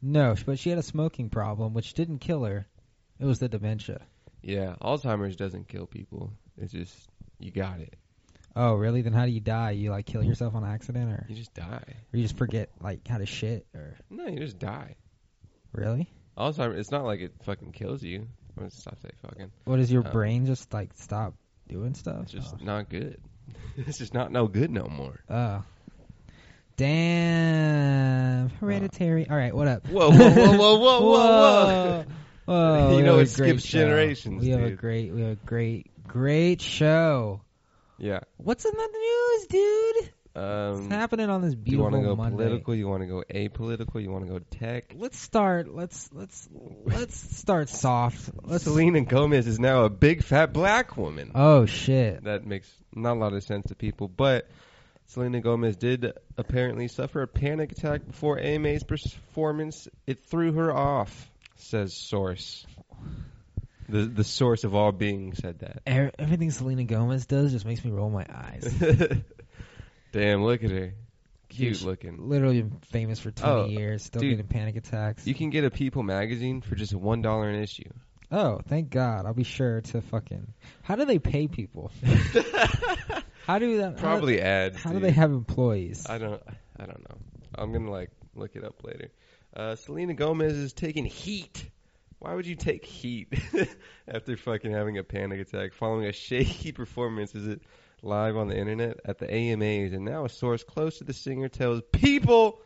No, 0.02 0.34
but 0.46 0.58
she 0.58 0.70
had 0.70 0.78
a 0.78 0.82
smoking 0.82 1.28
problem, 1.28 1.74
which 1.74 1.94
didn't 1.94 2.18
kill 2.18 2.44
her. 2.44 2.66
It 3.18 3.24
was 3.26 3.38
the 3.38 3.48
dementia. 3.48 4.00
Yeah, 4.42 4.76
Alzheimer's 4.80 5.36
doesn't 5.36 5.68
kill 5.68 5.86
people. 5.86 6.32
It's 6.56 6.72
just 6.72 6.94
you 7.38 7.50
got 7.50 7.80
it. 7.80 7.94
Oh, 8.56 8.74
really? 8.74 9.02
Then 9.02 9.12
how 9.12 9.26
do 9.26 9.30
you 9.30 9.40
die? 9.40 9.72
You 9.72 9.90
like 9.90 10.06
kill 10.06 10.24
yourself 10.24 10.54
on 10.54 10.64
accident, 10.64 11.12
or, 11.12 11.26
You 11.28 11.36
just 11.36 11.54
die. 11.54 11.84
or 12.12 12.16
you 12.16 12.22
just 12.22 12.36
forget 12.38 12.70
like 12.80 13.06
how 13.06 13.18
to 13.18 13.26
shit, 13.26 13.66
or 13.74 13.94
No, 14.08 14.26
you 14.26 14.38
just 14.38 14.58
die. 14.58 14.96
really? 15.72 16.08
Alzheimer's. 16.36 16.78
It's 16.80 16.90
not 16.90 17.04
like 17.04 17.20
it 17.20 17.32
fucking 17.44 17.72
kills 17.72 18.02
you. 18.02 18.20
I'm 18.20 18.28
gonna 18.56 18.70
stop 18.70 18.98
saying 19.00 19.12
fucking. 19.22 19.52
What 19.64 19.76
does 19.76 19.92
your 19.92 20.04
Um, 20.06 20.12
brain 20.12 20.46
just 20.46 20.72
like 20.72 20.90
stop 20.94 21.34
doing 21.68 21.94
stuff? 21.94 22.22
It's 22.22 22.32
just 22.32 22.54
Oh. 22.60 22.64
not 22.64 22.88
good. 22.88 23.20
it's 23.76 23.98
just 23.98 24.14
not 24.14 24.32
no 24.32 24.46
good 24.46 24.70
no 24.70 24.84
more. 24.84 25.20
Oh. 25.28 25.62
Damn. 26.76 28.48
Hereditary. 28.48 29.28
Uh, 29.28 29.32
All 29.32 29.38
right, 29.38 29.54
what 29.54 29.68
up? 29.68 29.86
Whoa, 29.86 30.10
whoa, 30.10 30.30
whoa, 30.30 30.56
whoa, 30.56 30.78
whoa, 30.78 31.00
whoa, 31.00 32.04
whoa. 32.04 32.04
You 32.96 33.02
know 33.02 33.18
it 33.20 33.28
skips 33.28 33.62
generations, 33.62 34.42
We 34.42 34.50
have 34.50 34.62
a 34.62 34.70
great, 34.72 35.12
we 35.12 35.20
have 35.20 35.32
a 35.32 35.46
great, 35.46 35.86
great 36.08 36.60
show. 36.60 37.42
Yeah. 37.96 38.20
What's 38.38 38.64
in 38.64 38.72
the 38.72 38.88
news, 38.92 39.46
dude? 39.46 40.12
Um, 40.32 40.42
What's 40.82 40.86
happening 40.94 41.28
on 41.28 41.42
this 41.42 41.54
do 41.54 41.72
you 41.72 41.80
want 41.80 41.96
to 41.96 42.02
go 42.02 42.14
Monday? 42.14 42.36
political? 42.36 42.74
You 42.74 42.86
want 42.86 43.02
to 43.02 43.06
go 43.08 43.24
apolitical? 43.28 44.00
You 44.00 44.10
want 44.12 44.26
to 44.26 44.32
go 44.32 44.38
tech? 44.38 44.94
Let's 44.96 45.18
start. 45.18 45.74
Let's 45.74 46.08
let's 46.12 46.48
let's 46.84 47.16
start 47.38 47.68
soft. 47.68 48.30
Let's. 48.44 48.62
Selena 48.64 49.00
Gomez 49.00 49.48
is 49.48 49.58
now 49.58 49.84
a 49.84 49.90
big 49.90 50.22
fat 50.22 50.52
black 50.52 50.96
woman. 50.96 51.32
Oh 51.34 51.66
shit. 51.66 52.22
that 52.24 52.46
makes 52.46 52.70
not 52.94 53.16
a 53.16 53.18
lot 53.20 53.32
of 53.32 53.42
sense 53.42 53.66
to 53.68 53.74
people, 53.74 54.06
but 54.06 54.48
Selena 55.06 55.40
Gomez 55.40 55.74
did 55.76 56.12
apparently 56.38 56.86
suffer 56.86 57.22
a 57.22 57.26
panic 57.26 57.72
attack 57.72 58.06
before 58.06 58.38
AMA's 58.38 58.84
performance. 58.84 59.88
It 60.06 60.26
threw 60.26 60.52
her 60.52 60.72
off, 60.72 61.28
says 61.56 61.96
source. 61.96 62.64
The 63.88 64.02
the 64.02 64.22
source 64.22 64.62
of 64.62 64.76
all 64.76 64.92
being 64.92 65.34
said 65.34 65.58
that. 65.58 65.82
Er- 65.88 66.12
Everything 66.16 66.52
Selena 66.52 66.84
Gomez 66.84 67.26
does 67.26 67.50
just 67.50 67.66
makes 67.66 67.84
me 67.84 67.90
roll 67.90 68.10
my 68.10 68.24
eyes. 68.32 68.72
Damn, 70.12 70.42
look 70.44 70.62
at 70.64 70.70
her. 70.70 70.94
Cute 71.48 71.76
She's 71.76 71.84
looking. 71.84 72.28
Literally 72.28 72.62
been 72.62 72.78
famous 72.92 73.18
for 73.18 73.30
20 73.32 73.52
Oh, 73.52 73.64
years, 73.66 74.04
still 74.04 74.20
dude. 74.22 74.30
getting 74.36 74.46
panic 74.46 74.76
attacks. 74.76 75.26
You 75.26 75.34
can 75.34 75.50
get 75.50 75.64
a 75.64 75.70
People 75.70 76.02
magazine 76.04 76.60
for 76.60 76.74
just 76.76 76.94
one 76.94 77.22
dollar 77.22 77.48
an 77.48 77.60
issue. 77.60 77.90
oh, 78.30 78.60
thank 78.68 78.90
God. 78.90 79.26
I'll 79.26 79.34
be 79.34 79.42
sure 79.44 79.80
to 79.80 80.00
fucking. 80.00 80.52
How 80.82 80.94
do 80.96 81.04
they 81.04 81.18
pay 81.18 81.48
people? 81.48 81.90
How 83.46 83.58
do 83.58 83.78
that? 83.78 83.96
Probably 83.96 84.40
ads. 84.40 84.76
How, 84.76 84.90
how 84.90 84.90
do 84.90 85.00
dude. 85.00 85.08
they 85.08 85.12
have 85.12 85.32
employees? 85.32 86.06
I 86.08 86.18
don't. 86.18 86.40
I 86.78 86.86
don't 86.86 87.00
know. 87.08 87.16
I'm 87.54 87.72
gonna 87.72 87.90
like 87.90 88.10
look 88.34 88.54
it 88.54 88.64
up 88.64 88.84
later. 88.84 89.10
Uh, 89.54 89.74
Selena 89.74 90.14
Gomez 90.14 90.52
is 90.54 90.72
taking 90.72 91.04
heat. 91.04 91.68
Why 92.20 92.34
would 92.34 92.46
you 92.46 92.54
take 92.54 92.84
heat 92.84 93.32
after 94.08 94.36
fucking 94.36 94.70
having 94.70 94.98
a 94.98 95.02
panic 95.02 95.40
attack 95.40 95.72
following 95.72 96.06
a 96.06 96.12
shaky 96.12 96.70
performance? 96.80 97.34
Is 97.34 97.46
it 97.48 97.62
live 98.02 98.36
on 98.36 98.48
the 98.48 98.56
internet 98.56 99.00
at 99.04 99.18
the 99.18 99.32
AMAs? 99.32 99.92
And 99.92 100.04
now 100.04 100.24
a 100.24 100.28
source 100.28 100.64
close 100.64 100.98
to 100.98 101.04
the 101.04 101.12
singer 101.12 101.48
tells 101.48 101.82
People, 101.92 102.60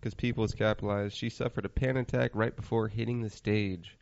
because 0.00 0.14
People 0.14 0.44
is 0.44 0.54
capitalized, 0.54 1.16
she 1.16 1.30
suffered 1.30 1.64
a 1.64 1.70
panic 1.70 2.08
attack 2.08 2.32
right 2.34 2.54
before 2.54 2.88
hitting 2.88 3.22
the 3.22 3.30
stage. 3.30 3.96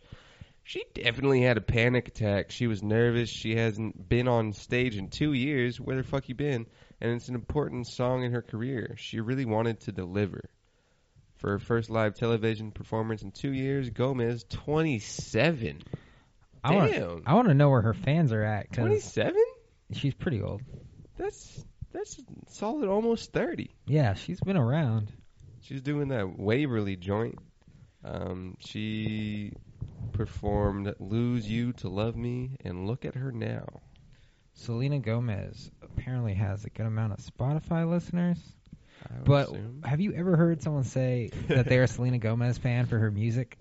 She 0.63 0.85
definitely 0.95 1.43
had 1.43 1.57
a 1.57 1.63
panic 1.63 2.09
attack. 2.09 2.51
She 2.51 2.67
was 2.67 2.83
nervous. 2.83 3.29
She 3.29 3.57
hasn't 3.57 4.09
been 4.09 4.29
on 4.29 4.53
stage 4.53 4.97
in 4.97 5.09
two 5.09 5.33
years. 5.33 5.81
Where 5.81 5.97
the 5.97 6.05
fuck 6.05 6.29
you 6.29 6.35
been? 6.35 6.67
and 7.01 7.13
it's 7.13 7.29
an 7.29 7.35
important 7.35 7.87
song 7.87 8.25
in 8.25 8.33
her 8.33 8.43
career. 8.43 8.95
She 8.99 9.21
really 9.21 9.45
wanted 9.45 9.81
to 9.81 9.93
deliver. 9.93 10.51
For 11.37 11.51
her 11.53 11.59
first 11.59 11.89
live 11.89 12.15
television 12.15 12.71
performance 12.71 13.23
in 13.23 13.31
two 13.31 13.53
years, 13.53 13.89
Gomez, 13.89 14.45
27. 14.51 15.83
I 16.63 16.75
want. 16.75 16.93
Damn. 16.93 17.23
I 17.25 17.35
want 17.35 17.49
to 17.49 17.55
know 17.55 17.71
where 17.71 17.81
her 17.81 17.95
fans 17.95 18.33
are 18.33 18.43
at 18.43 18.71
27? 18.73 19.43
She's 19.93 20.15
pretty 20.15 20.43
old. 20.43 20.63
That's 21.17 21.65
that's 21.93 22.21
solid 22.49 22.89
almost 22.89 23.33
30. 23.33 23.71
Yeah, 23.87 24.15
she's 24.15 24.41
been 24.41 24.57
around. 24.57 25.13
She's 25.63 25.83
doing 25.83 26.09
that 26.09 26.39
Waverly 26.39 26.97
joint. 26.97 27.39
Um, 28.05 28.57
she 28.61 29.53
performed 30.13 30.95
Lose 30.99 31.49
You 31.49 31.73
to 31.75 31.89
Love 31.89 32.17
Me 32.17 32.57
and 32.65 32.87
Look 32.87 33.05
at 33.05 33.15
Her 33.15 33.33
Now. 33.33 33.67
Selena 34.55 34.99
Gomez 34.99 35.71
apparently 35.83 36.35
has 36.35 36.65
a 36.65 36.71
good 36.71 36.87
amount 36.87 37.13
of 37.13 37.19
Spotify 37.19 37.89
listeners. 37.89 38.39
But 39.25 39.49
assume. 39.49 39.83
have 39.85 40.01
you 40.01 40.13
ever 40.13 40.37
heard 40.37 40.63
someone 40.63 40.85
say 40.85 41.31
that 41.49 41.67
they're 41.67 41.85
a 41.85 41.89
Selena 41.89 42.19
Gomez 42.19 42.59
fan 42.59 42.87
for 42.87 42.99
her 42.99 43.11
music? 43.11 43.57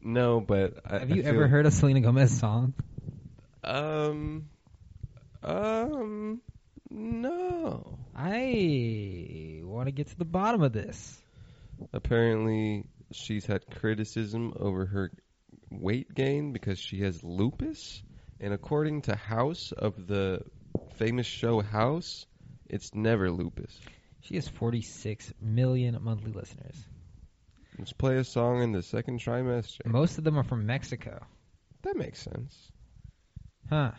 No, 0.00 0.40
but 0.40 0.78
I, 0.84 0.98
Have 0.98 1.10
you 1.10 1.22
ever 1.22 1.48
heard 1.48 1.66
a 1.66 1.70
Selena 1.70 2.00
Gomez 2.00 2.38
song? 2.38 2.74
Um, 3.64 4.48
um, 5.44 6.40
no. 6.90 7.98
I 8.16 9.60
want 9.62 9.86
to 9.86 9.92
get 9.92 10.08
to 10.08 10.16
the 10.16 10.24
bottom 10.24 10.62
of 10.62 10.72
this. 10.72 11.20
Apparently, 11.92 12.84
she's 13.12 13.46
had 13.46 13.66
criticism 13.66 14.54
over 14.58 14.86
her 14.86 15.10
weight 15.70 16.14
gain 16.14 16.52
because 16.52 16.78
she 16.78 17.00
has 17.00 17.22
lupus. 17.22 18.02
And 18.40 18.52
according 18.52 19.02
to 19.02 19.14
House 19.16 19.72
of 19.72 20.06
the 20.06 20.42
famous 20.96 21.26
show 21.26 21.60
House, 21.60 22.26
it's 22.66 22.94
never 22.94 23.30
lupus. 23.30 23.78
She 24.20 24.36
has 24.36 24.48
46 24.48 25.32
million 25.40 25.98
monthly 26.02 26.32
listeners. 26.32 26.76
Let's 27.78 27.92
play 27.92 28.16
a 28.16 28.24
song 28.24 28.62
in 28.62 28.72
the 28.72 28.82
second 28.82 29.20
trimester. 29.20 29.84
Most 29.84 30.18
of 30.18 30.24
them 30.24 30.38
are 30.38 30.44
from 30.44 30.64
Mexico. 30.66 31.26
That 31.82 31.96
makes 31.96 32.22
sense. 32.22 32.56
Huh. 33.68 33.92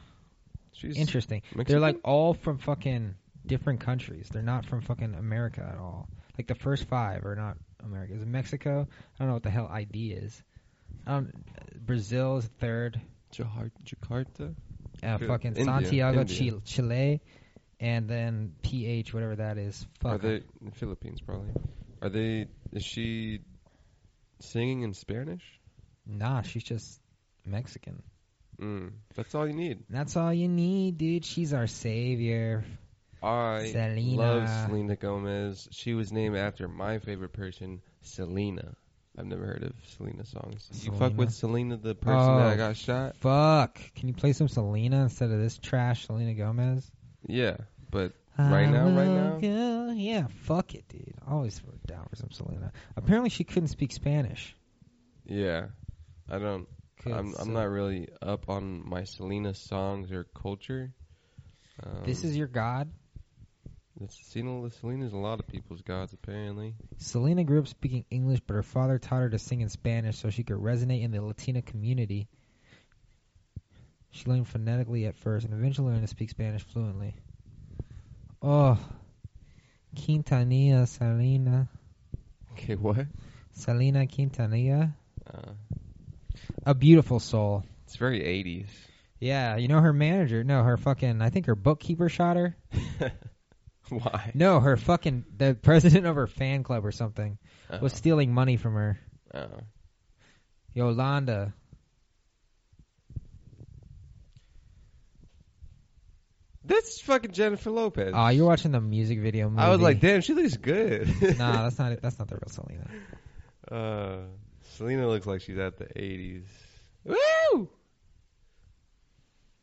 She's 0.78 0.98
Interesting. 0.98 1.42
Mexican? 1.56 1.66
They're 1.74 1.80
like 1.80 2.00
all 2.04 2.34
from 2.34 2.58
fucking 2.60 3.16
different 3.46 3.82
countries. 3.82 4.28
They're 4.32 4.42
not 4.42 4.66
from 4.66 4.82
fucking 4.82 5.16
America 5.16 5.62
at 5.62 5.78
all. 5.78 6.08
Like 6.38 6.48
the 6.48 6.56
first 6.56 6.86
five 6.86 7.26
are 7.26 7.36
not 7.36 7.58
America. 7.84 8.14
Is 8.14 8.22
it 8.22 8.28
Mexico? 8.28 8.88
I 8.90 9.18
don't 9.20 9.28
know 9.30 9.34
what 9.36 9.44
the 9.44 9.50
hell 9.50 9.70
ID 9.72 10.12
is. 10.12 10.44
Um, 11.08 11.32
Brazil 11.76 12.38
is 12.38 12.50
third. 12.60 13.00
Jakarta. 13.32 14.56
Uh, 15.04 15.18
fucking 15.18 15.56
India, 15.56 15.66
Santiago, 15.66 16.22
India. 16.22 16.36
Chile, 16.36 16.62
Chile, 16.64 17.22
and 17.80 18.08
then 18.08 18.54
PH, 18.64 19.14
whatever 19.14 19.36
that 19.36 19.58
is. 19.58 19.86
Fuck. 20.00 20.14
Are 20.14 20.18
they 20.18 20.44
in 20.62 20.72
Philippines? 20.72 21.22
Probably. 21.22 21.52
Are 22.02 22.10
they? 22.10 22.48
Is 22.72 22.84
she 22.84 23.42
singing 24.40 24.84
in 24.84 24.94
Spanish? 24.94 25.44
Nah, 26.06 26.42
she's 26.44 26.64
just 26.64 27.00
Mexican. 27.46 28.02
Mm, 28.62 28.92
that's 29.16 29.36
all 29.36 29.48
you 29.48 29.54
need. 29.54 29.84
That's 29.90 30.16
all 30.16 30.34
you 30.34 30.48
need, 30.48 30.98
dude. 30.98 31.26
She's 31.26 31.54
our 31.54 31.68
savior. 31.68 32.64
I 33.24 33.70
Selena. 33.72 34.18
love 34.18 34.50
Selena 34.68 34.96
Gomez. 34.96 35.68
She 35.72 35.94
was 35.94 36.12
named 36.12 36.36
after 36.38 36.68
my 36.68 37.00
favorite 37.00 37.34
person, 37.34 37.82
Selena. 38.04 38.76
I've 39.18 39.26
never 39.26 39.46
heard 39.46 39.64
of 39.64 39.74
Selena 39.96 40.26
songs. 40.26 40.70
You 40.84 40.92
fuck 40.92 41.18
with 41.18 41.32
Selena, 41.32 41.78
the 41.78 41.96
person 41.96 42.20
Oh, 42.20 42.38
that 42.50 42.58
got 42.58 42.76
shot? 42.76 43.16
Fuck. 43.18 43.80
Can 43.96 44.10
you 44.10 44.14
play 44.14 44.34
some 44.34 44.48
Selena 44.50 45.04
instead 45.04 45.32
of 45.32 45.40
this 45.40 45.58
trash 45.58 46.06
Selena 46.06 46.34
Gomez? 46.34 46.90
Yeah, 47.26 47.58
but 47.92 48.12
Right 48.38 48.70
now, 48.70 48.90
right 48.90 49.42
now? 49.42 49.92
Yeah, 49.96 50.28
fuck 50.44 50.76
it, 50.76 50.88
dude. 50.90 51.14
Always 51.26 51.62
down 51.88 52.06
for 52.10 52.18
some 52.18 52.32
Selena. 52.32 52.74
Apparently 52.98 53.30
she 53.30 53.46
couldn't 53.46 53.70
speak 53.70 53.94
Spanish. 53.94 54.54
yeah, 55.26 55.68
I 56.30 56.38
don't. 56.40 56.68
I'm 57.06 57.36
I'm 57.40 57.54
not 57.54 57.70
really 57.70 58.10
up 58.22 58.50
on 58.50 58.88
my 58.88 59.04
Selena 59.04 59.54
songs 59.54 60.12
or 60.12 60.24
culture. 60.24 60.94
Um, 61.84 62.04
This 62.06 62.24
is 62.24 62.36
your 62.38 62.48
god? 62.48 62.90
Selena. 64.10 64.70
Selena's 64.70 65.14
a 65.14 65.18
lot 65.18 65.40
of 65.40 65.48
people's 65.48 65.82
gods 65.82 66.14
apparently. 66.14 66.76
Selena 66.98 67.44
grew 67.44 67.60
up 67.60 67.68
speaking 67.68 68.04
English, 68.10 68.42
but 68.46 68.56
her 68.56 68.64
father 68.64 69.00
taught 69.00 69.22
her 69.22 69.30
to 69.30 69.40
sing 69.40 69.62
in 69.62 69.70
Spanish 69.70 70.18
so 70.18 70.30
she 70.30 70.44
could 70.44 70.58
resonate 70.58 71.04
in 71.04 71.12
the 71.12 71.22
Latina 71.22 71.62
community. 71.62 72.28
She 74.12 74.30
learned 74.30 74.48
phonetically 74.48 75.06
at 75.06 75.16
first 75.16 75.46
and 75.46 75.54
eventually 75.54 75.92
learned 75.92 76.04
to 76.04 76.08
speak 76.08 76.30
Spanish 76.30 76.64
fluently. 76.64 77.16
Oh, 78.42 78.78
Quintanilla 79.96 80.88
Selena. 80.88 81.68
Okay, 82.54 82.76
what? 82.76 83.08
Selena 83.54 84.06
Quintanilla. 84.06 84.94
Uh, 85.34 85.52
A 86.66 86.74
beautiful 86.74 87.20
soul. 87.20 87.64
it's 87.86 87.96
very 87.96 88.20
80s. 88.22 88.68
Yeah, 89.20 89.56
you 89.58 89.68
know 89.68 89.80
her 89.80 89.94
manager. 89.94 90.44
No, 90.44 90.62
her 90.64 90.78
fucking. 90.78 91.22
I 91.22 91.30
think 91.30 91.46
her 91.48 91.56
bookkeeper 91.56 92.10
shot 92.10 92.36
her. 92.38 92.56
Why? 93.90 94.32
No, 94.34 94.60
her 94.60 94.78
fucking. 94.78 95.26
The 95.38 95.56
president 95.60 96.06
of 96.06 96.16
her 96.16 96.28
fan 96.28 96.64
club 96.64 96.86
or 96.86 96.92
something 96.92 97.38
Oh, 97.70 97.80
was 97.80 97.94
stealing 97.94 98.34
money 98.34 98.58
from 98.58 98.74
her. 98.74 99.00
oh. 99.34 99.48
Yolanda. 100.74 101.54
That's 106.64 107.00
fucking 107.02 107.32
Jennifer 107.32 107.70
Lopez. 107.70 108.12
Oh, 108.16 108.28
you're 108.30 108.46
watching 108.48 108.72
the 108.72 108.82
music 108.82 109.20
video 109.20 109.50
movie. 109.50 109.62
I 109.62 109.70
was 109.70 109.82
like, 109.82 110.00
damn, 110.00 110.22
she 110.22 110.34
looks 110.34 110.58
good. 110.58 111.08
nah, 111.38 111.64
that's 111.64 111.78
not 111.78 111.92
it. 111.92 112.02
That's 112.02 112.18
not 112.18 112.28
the 112.28 112.36
real 112.36 112.50
Selena. 112.50 112.88
Uh, 113.72 114.18
Selena 114.76 115.08
looks 115.08 115.26
like 115.26 115.40
she's 115.40 115.58
at 115.58 115.78
the 115.78 115.86
80s. 115.86 116.44
Woo! 117.06 117.70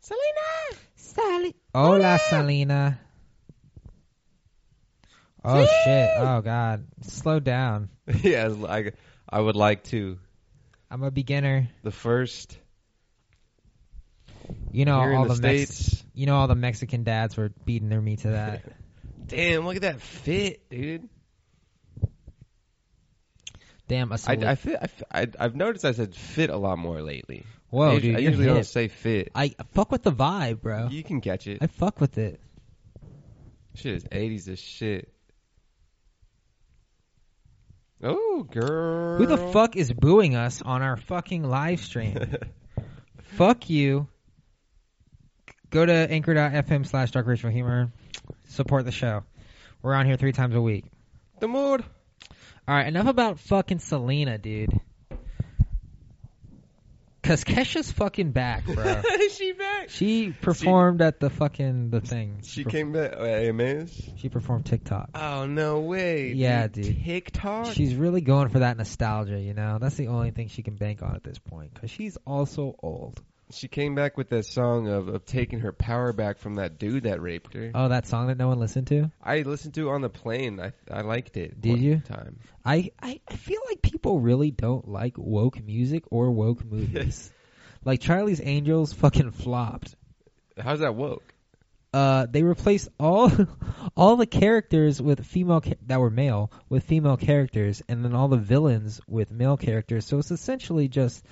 Selena! 0.01 0.81
Sally. 0.95 1.55
Hola, 1.75 2.19
Selena. 2.31 2.99
Oh 5.45 5.67
shit. 5.85 6.11
Oh 6.17 6.41
god. 6.41 6.87
Slow 7.03 7.41
down. 7.41 7.91
yeah, 8.23 8.55
I, 8.67 8.93
I 9.29 9.41
would 9.41 9.57
like 9.57 9.85
to. 9.85 10.19
I'm 10.91 11.03
a 11.03 11.11
beginner. 11.11 11.69
The 11.83 11.91
first 11.91 12.57
You 14.71 14.87
know 14.87 15.01
here 15.01 15.15
all 15.15 15.23
in 15.25 15.29
the, 15.29 15.35
the, 15.35 15.43
Mex- 15.43 15.77
States. 15.77 16.05
You 16.15 16.25
know 16.25 16.37
all 16.37 16.47
the 16.47 16.55
Mexican 16.55 17.05
dads 17.05 17.37
were 17.37 17.51
beating 17.67 17.91
their 17.91 18.01
meat 18.01 18.21
to 18.21 18.31
that. 18.31 18.63
Damn, 19.27 19.67
look 19.67 19.77
at 19.77 19.83
that 19.83 20.01
fit, 20.01 20.69
dude. 20.71 21.09
Damn, 23.93 24.11
a 24.11 24.15
I, 24.15 24.17
salute. 24.17 24.45
I, 24.45 24.55
fit, 24.55 24.79
I, 24.81 25.21
I, 25.21 25.27
I've 25.39 25.55
noticed 25.55 25.85
I 25.85 25.93
said 25.93 26.15
fit 26.15 26.49
a 26.49 26.57
lot 26.57 26.79
more 26.79 27.03
lately. 27.03 27.45
Whoa, 27.69 27.91
I, 27.91 27.99
dude, 27.99 28.17
I 28.17 28.21
usually 28.21 28.47
don't 28.47 28.65
say 28.65 28.89
fit. 28.89 29.31
I 29.35 29.55
fuck 29.75 29.93
with 29.93 30.03
the 30.03 30.11
vibe, 30.11 30.63
bro. 30.63 30.89
You 30.89 31.05
can 31.05 31.21
catch 31.21 31.47
it. 31.47 31.59
I 31.61 31.67
fuck 31.67 32.01
with 32.01 32.17
it. 32.17 32.41
Shit 33.75 33.97
is 33.97 34.05
80s 34.05 34.49
as 34.49 34.59
shit. 34.59 35.13
Oh, 38.03 38.45
girl. 38.51 39.19
Who 39.19 39.27
the 39.27 39.37
fuck 39.37 39.77
is 39.77 39.93
booing 39.93 40.37
us 40.37 40.63
on 40.63 40.81
our 40.81 40.97
fucking 40.97 41.45
live 41.45 41.81
stream? 41.81 42.19
fuck 43.23 43.69
you. 43.69 44.09
Go 45.69 45.85
to 45.85 45.93
anchor.fm 45.93 46.87
slash 46.87 47.11
dark 47.11 47.27
racial 47.27 47.51
humor. 47.51 47.93
Support 48.49 48.87
the 48.87 48.91
show. 48.91 49.25
We're 49.83 49.93
on 49.93 50.07
here 50.07 50.17
three 50.17 50.33
times 50.33 50.55
a 50.55 50.63
week. 50.63 50.87
the 51.41 51.49
mood. 51.49 51.85
All 52.69 52.75
right, 52.75 52.87
enough 52.87 53.09
about 53.09 53.41
fucking 53.41 53.81
Selena, 53.81 54.39
dude. 54.39 54.79
Cause 57.23 57.45
Kesha's 57.45 57.91
fucking 57.93 58.33
back, 58.33 58.65
bro. 58.65 58.85
is 59.21 59.37
she 59.37 59.53
back? 59.53 59.91
she 59.91 60.31
performed 60.33 61.01
at 61.01 61.21
the 61.21 61.31
fucking 61.31 61.91
the 61.91 62.01
thing. 62.01 62.41
She 62.43 62.65
Perf- 62.65 62.71
came 62.71 62.93
back. 62.93 63.15
AMAs? 63.17 64.11
She 64.17 64.29
performed 64.29 64.67
TikTok. 64.67 65.11
Oh, 65.15 65.47
no 65.47 65.81
way. 65.81 66.33
Yeah, 66.33 66.67
dude. 66.67 67.05
TikTok? 67.05 67.75
She's 67.75 67.95
really 67.95 68.23
going 68.23 68.49
for 68.49 68.61
that 68.61 68.77
nostalgia, 68.77 69.39
you 69.39 69.55
know. 69.55 69.79
That's 69.81 69.95
the 69.95 70.09
only 70.09 70.33
thing 70.33 70.49
she 70.49 70.65
can 70.65 70.75
bank 70.75 71.03
on 71.03 71.15
at 71.15 71.23
this 71.23 71.39
point, 71.39 71.75
cause 71.75 71.91
she's 71.91 72.19
also 72.27 72.75
old. 72.83 73.23
She 73.53 73.69
came 73.69 73.95
back 73.95 74.17
with 74.17 74.31
that 74.31 74.47
song 74.47 74.89
of, 74.89 75.09
of 75.09 75.25
taking 75.25 75.61
her 75.61 75.73
power 75.73 76.13
back 76.13 76.39
from 76.39 76.55
that 76.57 76.79
dude 76.79 77.05
that 77.05 77.21
raped 77.21 77.55
her. 77.55 77.71
Oh, 77.75 77.89
that 77.89 78.07
song 78.07 78.29
that 78.29 78.39
no 78.39 78.49
one 78.49 78.59
listened 78.59 78.87
to. 78.89 79.11
I 79.23 79.43
listened 79.43 79.75
to 79.75 79.89
it 79.89 79.93
on 79.93 80.01
the 80.01 80.09
plane. 80.09 80.61
I 80.61 80.73
I 80.91 81.03
liked 81.03 81.37
it. 81.37 81.61
Did 81.61 81.79
you? 81.79 81.99
Time. 82.01 82.39
I, 82.65 82.91
I 83.01 83.21
I 83.29 83.37
feel 83.37 83.61
like 83.69 83.83
people 83.83 84.21
really 84.21 84.51
don't 84.51 84.89
like 84.89 85.19
woke 85.19 85.63
music 85.63 86.05
or 86.11 86.31
woke 86.31 86.65
movies. 86.65 87.33
like 87.85 88.01
Charlie's 88.01 88.41
Angels 88.43 88.93
fucking 88.93 89.33
flopped. 89.33 89.95
How's 90.59 90.81
that 90.81 90.95
woke? 90.95 91.23
Uh, 91.93 92.27
they 92.31 92.43
replaced 92.43 92.89
all 92.99 93.31
all 93.97 94.17
the 94.17 94.27
characters 94.27 95.01
with 95.01 95.27
female 95.27 95.61
ca- 95.61 95.75
that 95.87 96.01
were 96.01 96.11
male 96.11 96.51
with 96.71 96.85
female 96.85 97.19
characters, 97.19 97.83
and 97.89 98.03
then 98.03 98.15
all 98.15 98.29
the 98.29 98.39
villains 98.39 99.01
with 99.07 99.31
male 99.31 99.59
characters. 99.59 100.07
So 100.07 100.19
it's 100.19 100.31
essentially 100.31 100.89
just 100.89 101.23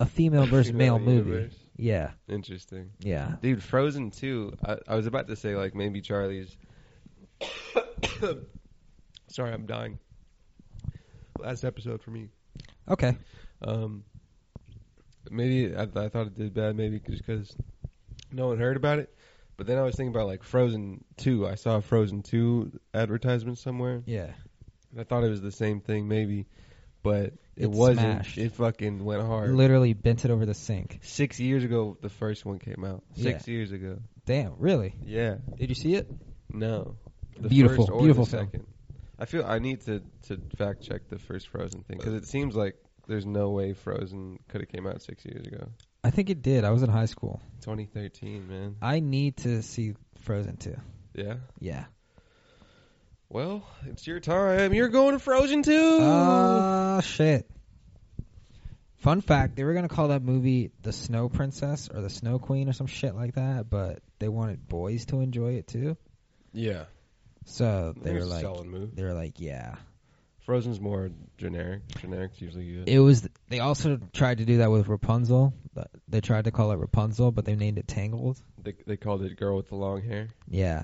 a 0.00 0.06
female 0.06 0.46
versus 0.46 0.72
male 0.72 0.98
movie. 0.98 1.50
Yeah, 1.76 2.12
Interesting. 2.28 2.90
yeah. 3.00 3.36
Dude, 3.42 3.62
Frozen 3.62 4.10
2. 4.12 4.56
I, 4.64 4.76
I 4.88 4.94
was 4.96 5.06
about 5.06 5.28
to 5.28 5.36
say, 5.36 5.54
like, 5.56 5.74
maybe 5.74 6.00
Charlie's. 6.00 6.56
Sorry, 9.28 9.52
I'm 9.52 9.66
dying. 9.66 9.98
Last 11.38 11.64
episode 11.64 12.02
for 12.02 12.10
me. 12.10 12.28
Okay. 12.88 13.16
Um, 13.62 14.04
maybe 15.30 15.74
I, 15.76 15.82
I 15.82 16.08
thought 16.08 16.28
it 16.28 16.34
did 16.34 16.54
bad, 16.54 16.76
maybe 16.76 17.00
just 17.00 17.26
because 17.26 17.54
no 18.32 18.48
one 18.48 18.58
heard 18.58 18.76
about 18.76 18.98
it. 18.98 19.12
But 19.56 19.66
then 19.66 19.78
I 19.78 19.82
was 19.82 19.96
thinking 19.96 20.14
about 20.14 20.26
like 20.26 20.42
Frozen 20.42 21.04
Two. 21.16 21.46
I 21.46 21.54
saw 21.54 21.76
a 21.76 21.82
Frozen 21.82 22.22
Two 22.22 22.72
advertisement 22.94 23.58
somewhere. 23.58 24.02
Yeah. 24.06 24.30
And 24.92 25.00
I 25.00 25.04
thought 25.04 25.24
it 25.24 25.30
was 25.30 25.40
the 25.42 25.52
same 25.52 25.80
thing, 25.80 26.08
maybe, 26.08 26.46
but 27.02 27.32
it, 27.56 27.64
It 27.64 27.70
wasn't. 27.70 28.00
smashed. 28.00 28.38
It 28.38 28.52
fucking 28.52 29.04
went 29.04 29.22
hard. 29.22 29.50
Literally 29.54 29.92
bent 29.94 30.24
it 30.24 30.30
over 30.30 30.44
the 30.46 30.54
sink. 30.54 30.98
Six 31.02 31.40
years 31.40 31.64
ago, 31.64 31.96
the 32.00 32.08
first 32.10 32.44
one 32.44 32.58
came 32.58 32.84
out. 32.84 33.02
Six 33.14 33.48
years 33.48 33.72
ago. 33.72 33.98
Damn, 34.26 34.54
really? 34.58 34.94
Yeah. 35.04 35.36
Did 35.56 35.68
you 35.70 35.74
see 35.74 35.94
it? 35.94 36.10
No. 36.50 36.96
The 37.38 37.48
Beautiful, 37.48 37.86
first 37.86 37.92
or 37.92 37.98
beautiful 38.00 38.24
the 38.24 38.30
film. 38.30 38.46
second. 38.46 38.66
I 39.18 39.24
feel 39.24 39.44
I 39.46 39.58
need 39.58 39.80
to 39.86 40.02
to 40.28 40.38
fact 40.58 40.82
check 40.82 41.08
the 41.08 41.18
first 41.18 41.48
Frozen 41.48 41.82
thing 41.84 41.96
because 41.98 42.14
it 42.14 42.26
seems 42.26 42.54
like 42.54 42.76
there's 43.06 43.24
no 43.26 43.50
way 43.50 43.72
Frozen 43.72 44.38
could 44.48 44.60
have 44.62 44.68
came 44.70 44.86
out 44.86 45.02
six 45.02 45.24
years 45.24 45.46
ago. 45.46 45.68
I 46.04 46.10
think 46.10 46.28
it 46.30 46.42
did. 46.42 46.64
I 46.64 46.70
was 46.70 46.82
in 46.82 46.90
high 46.90 47.06
school. 47.06 47.40
2013, 47.62 48.46
man. 48.48 48.76
I 48.82 49.00
need 49.00 49.38
to 49.38 49.62
see 49.62 49.94
Frozen 50.20 50.58
2. 50.58 50.76
Yeah. 51.14 51.34
Yeah. 51.60 51.84
Well, 53.28 53.66
it's 53.86 54.06
your 54.06 54.20
time. 54.20 54.72
You're 54.72 54.88
going 54.88 55.12
to 55.12 55.18
Frozen 55.18 55.62
too. 55.62 55.98
Oh 56.00 56.96
ah, 56.98 57.00
shit. 57.00 57.48
Fun 59.06 59.20
fact, 59.20 59.54
they 59.54 59.62
were 59.62 59.72
gonna 59.72 59.88
call 59.88 60.08
that 60.08 60.22
movie 60.22 60.72
The 60.82 60.92
Snow 60.92 61.28
Princess 61.28 61.88
or 61.88 62.00
The 62.00 62.10
Snow 62.10 62.40
Queen 62.40 62.68
or 62.68 62.72
some 62.72 62.88
shit 62.88 63.14
like 63.14 63.36
that, 63.36 63.70
but 63.70 64.00
they 64.18 64.28
wanted 64.28 64.66
boys 64.66 65.04
to 65.06 65.20
enjoy 65.20 65.52
it 65.54 65.68
too. 65.68 65.96
yeah. 66.52 66.86
So 67.44 67.94
they 67.96 68.12
were 68.12 68.24
like 68.24 68.42
solid 68.42 68.96
they 68.96 69.04
were 69.04 69.14
like, 69.14 69.38
Yeah. 69.38 69.76
Frozen's 70.40 70.80
more 70.80 71.10
generic. 71.38 71.82
Generic's 72.00 72.40
usually 72.40 72.72
good. 72.72 72.88
It 72.88 72.98
was 72.98 73.28
they 73.48 73.60
also 73.60 74.00
tried 74.12 74.38
to 74.38 74.44
do 74.44 74.58
that 74.58 74.72
with 74.72 74.88
Rapunzel. 74.88 75.54
but 75.72 75.88
They 76.08 76.20
tried 76.20 76.46
to 76.46 76.50
call 76.50 76.72
it 76.72 76.76
Rapunzel, 76.78 77.30
but 77.30 77.44
they 77.44 77.54
named 77.54 77.78
it 77.78 77.86
Tangled. 77.86 78.42
they 78.60 78.74
they 78.88 78.96
called 78.96 79.22
it 79.22 79.36
"Girl 79.36 79.56
with 79.56 79.68
the 79.68 79.76
Long 79.76 80.02
Hair." 80.02 80.28
Yeah. 80.48 80.82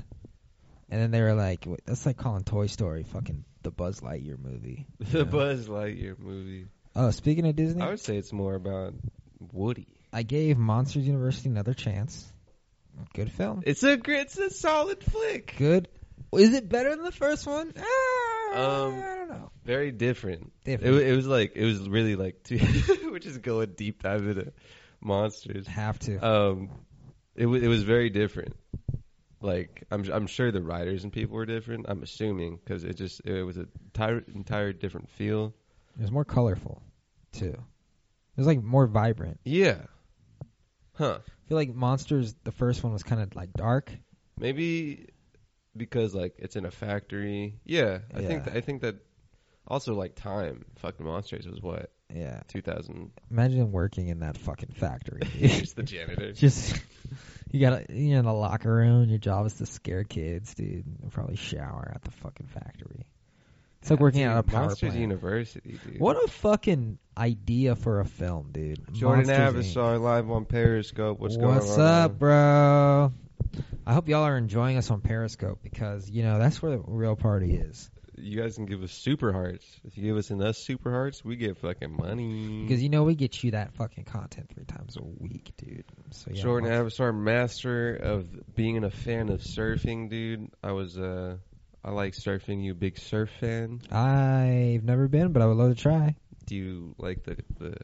And 0.90 1.00
then 1.02 1.11
they 1.11 1.22
were 1.22 1.35
like, 1.35 1.66
that's 1.87 2.06
like 2.06 2.18
calling 2.18 2.44
Toy 2.44 2.66
Story 2.68 3.02
fucking 3.02 3.44
the 3.62 3.72
Buzz 3.72 3.98
Lightyear 4.00 4.38
movie. 4.38 4.87
The 5.00 5.18
Yeah. 5.18 5.24
Buzz 5.24 5.66
Lightyear 5.66 6.16
movie. 6.20 6.66
Oh, 6.94 7.11
speaking 7.11 7.46
of 7.46 7.57
Disney, 7.57 7.83
I 7.83 7.88
would 7.90 8.00
say 8.00 8.16
it's 8.16 8.33
more 8.33 8.55
about 8.55 8.94
Woody. 9.52 9.88
I 10.12 10.22
gave 10.22 10.59
Monsters 10.59 11.07
University 11.07 11.48
another 11.48 11.74
chance. 11.74 12.31
Good 13.14 13.33
film. 13.33 13.62
It's 13.64 13.83
a 13.83 13.96
gr- 13.96 14.12
it's 14.12 14.37
a 14.37 14.50
solid 14.50 15.02
flick. 15.02 15.55
Good. 15.57 15.88
Is 16.35 16.55
it 16.55 16.68
better 16.68 16.90
than 16.90 17.05
the 17.05 17.12
first 17.12 17.46
one? 17.46 17.72
Ah, 17.76 18.52
Um, 18.85 18.94
I 19.02 19.14
don't 19.16 19.28
know. 19.31 19.50
Very 19.64 19.90
different. 19.92 20.52
It, 20.66 20.81
Different. 20.81 20.94
wa- 20.96 21.00
it 21.00 21.16
was 21.16 21.26
like 21.26 21.52
it 21.57 21.64
was 21.64 21.88
really 21.88 22.16
like 22.16 22.42
two, 22.42 22.61
we're 23.11 23.18
just 23.18 23.40
going 23.42 23.72
deep 23.76 24.02
dive 24.02 24.26
into 24.26 24.52
monsters. 25.00 25.66
Have 25.66 25.98
to. 26.00 26.18
Um, 26.18 26.70
it 27.35 27.46
was 27.46 27.62
it 27.62 27.68
was 27.68 27.83
very 27.83 28.11
different. 28.11 28.55
Like 29.40 29.85
I'm 29.90 30.05
I'm 30.12 30.26
sure 30.26 30.52
the 30.52 30.62
writers 30.62 31.05
and 31.05 31.12
people 31.12 31.37
were 31.37 31.46
different. 31.46 31.87
I'm 31.88 32.02
assuming 32.02 32.59
because 32.62 32.85
it 32.85 32.94
just 32.96 33.22
it 33.24 33.42
was 33.42 33.57
a 33.57 33.66
entire 33.87 34.22
entire 34.35 34.72
different 34.74 35.09
feel. 35.11 35.55
It 35.98 36.02
was 36.02 36.11
more 36.11 36.24
colorful, 36.24 36.83
too. 37.33 37.46
It 37.55 38.38
was 38.38 38.46
like 38.46 38.62
more 38.62 38.87
vibrant. 38.87 39.40
Yeah. 39.44 39.83
Huh. 40.94 41.18
I 41.20 41.48
feel 41.48 41.57
like 41.57 41.74
Monsters, 41.74 42.35
the 42.44 42.52
first 42.52 42.83
one 42.83 42.92
was 42.92 43.02
kind 43.02 43.20
of 43.22 43.35
like 43.35 43.52
dark. 43.52 43.92
Maybe 44.38 45.09
because 45.76 46.14
like 46.14 46.35
it's 46.38 46.57
in 46.57 46.64
a 46.64 46.70
factory. 46.70 47.61
Yeah. 47.64 47.98
I 48.14 48.20
think 48.22 48.44
th- 48.44 48.57
I 48.57 48.61
think 48.61 48.83
that 48.83 48.96
also 49.66 49.94
like 49.94 50.14
time. 50.14 50.64
Fucking 50.78 51.05
monsters 51.05 51.46
was 51.46 51.61
what 51.62 51.90
Yeah. 52.14 52.40
2000. 52.48 53.11
Imagine 53.31 53.72
working 53.72 54.09
in 54.09 54.20
that 54.20 54.37
fucking 54.38 54.72
factory. 54.72 55.20
Just 55.38 55.76
the 55.76 55.83
janitor. 55.83 56.33
Just 56.35 56.78
you 57.50 57.61
got 57.61 57.87
to 57.88 57.94
you're 57.94 58.18
in 58.18 58.24
the 58.24 58.33
locker 58.33 58.72
room. 58.74 59.09
Your 59.09 59.18
job 59.18 59.46
is 59.46 59.55
to 59.55 59.66
scare 59.66 60.05
kids, 60.05 60.55
dude. 60.55 60.85
And 61.02 61.12
probably 61.12 61.37
shower 61.37 61.90
at 61.94 62.02
the 62.02 62.11
fucking 62.11 62.48
factory. 62.48 63.07
It's 63.83 63.90
like 63.90 63.99
working 63.99 64.21
Dude, 64.21 64.31
at 64.31 64.38
a 64.38 64.42
power 64.45 64.61
Monsters 64.66 64.90
plant. 64.90 65.01
University, 65.01 65.77
dude. 65.85 65.99
What 65.99 66.16
a 66.16 66.29
fucking 66.29 66.99
idea 67.18 67.75
for 67.75 67.99
a 67.99 68.05
film, 68.05 68.51
dude. 68.53 68.81
Jordan 68.92 69.27
Monsters, 69.27 69.75
Inc. 69.75 70.01
Live 70.01 70.31
on 70.31 70.45
Periscope. 70.45 71.18
What's, 71.18 71.37
going 71.37 71.49
on? 71.49 71.57
What's 71.57 71.79
up, 71.79 72.16
bro? 72.16 73.12
I 73.85 73.92
hope 73.92 74.09
y'all 74.09 74.23
are 74.23 74.37
enjoying 74.37 74.77
us 74.77 74.88
on 74.92 75.01
Periscope 75.01 75.59
because 75.64 76.09
you 76.09 76.23
know 76.23 76.38
that's 76.38 76.62
where 76.62 76.71
the 76.71 76.79
real 76.87 77.16
party 77.16 77.57
is. 77.57 77.90
You 78.16 78.40
guys 78.40 78.55
can 78.55 78.66
give 78.66 78.85
us 78.85 78.92
super 78.92 79.33
hearts. 79.33 79.66
If 79.85 79.99
you 79.99 80.05
give 80.05 80.16
us 80.16 80.31
enough 80.31 80.55
super 80.55 80.92
hearts, 80.92 81.25
we 81.25 81.35
get 81.35 81.59
fucking 81.59 81.97
money. 81.97 82.62
Because 82.62 82.81
you 82.85 82.88
know 82.88 83.03
we 83.03 83.16
get 83.16 83.42
you 83.42 83.51
that 83.51 83.75
fucking 83.75 84.05
content 84.05 84.49
three 84.55 84.64
times 84.64 84.97
a 84.97 85.03
week, 85.03 85.51
dude. 85.57 85.85
So 86.11 86.31
yeah, 86.33 86.40
Jordan 86.40 86.71
Avasar, 86.71 87.12
master 87.12 87.97
of 87.97 88.55
being 88.55 88.85
a 88.85 88.90
fan 88.90 89.29
of 89.29 89.40
surfing, 89.40 90.09
dude. 90.09 90.51
I 90.62 90.71
was, 90.71 90.97
uh, 90.97 91.38
I 91.85 91.90
like 91.90 92.14
surfing. 92.14 92.62
You 92.62 92.73
a 92.73 92.75
big 92.75 92.99
surf 92.99 93.31
fan? 93.40 93.81
I've 93.90 94.85
never 94.85 95.09
been, 95.09 95.33
but 95.33 95.42
I 95.42 95.47
would 95.47 95.57
love 95.57 95.75
to 95.77 95.81
try. 95.83 96.14
Do 96.47 96.55
you 96.57 96.95
like 96.99 97.25
the 97.25 97.37
the 97.59 97.77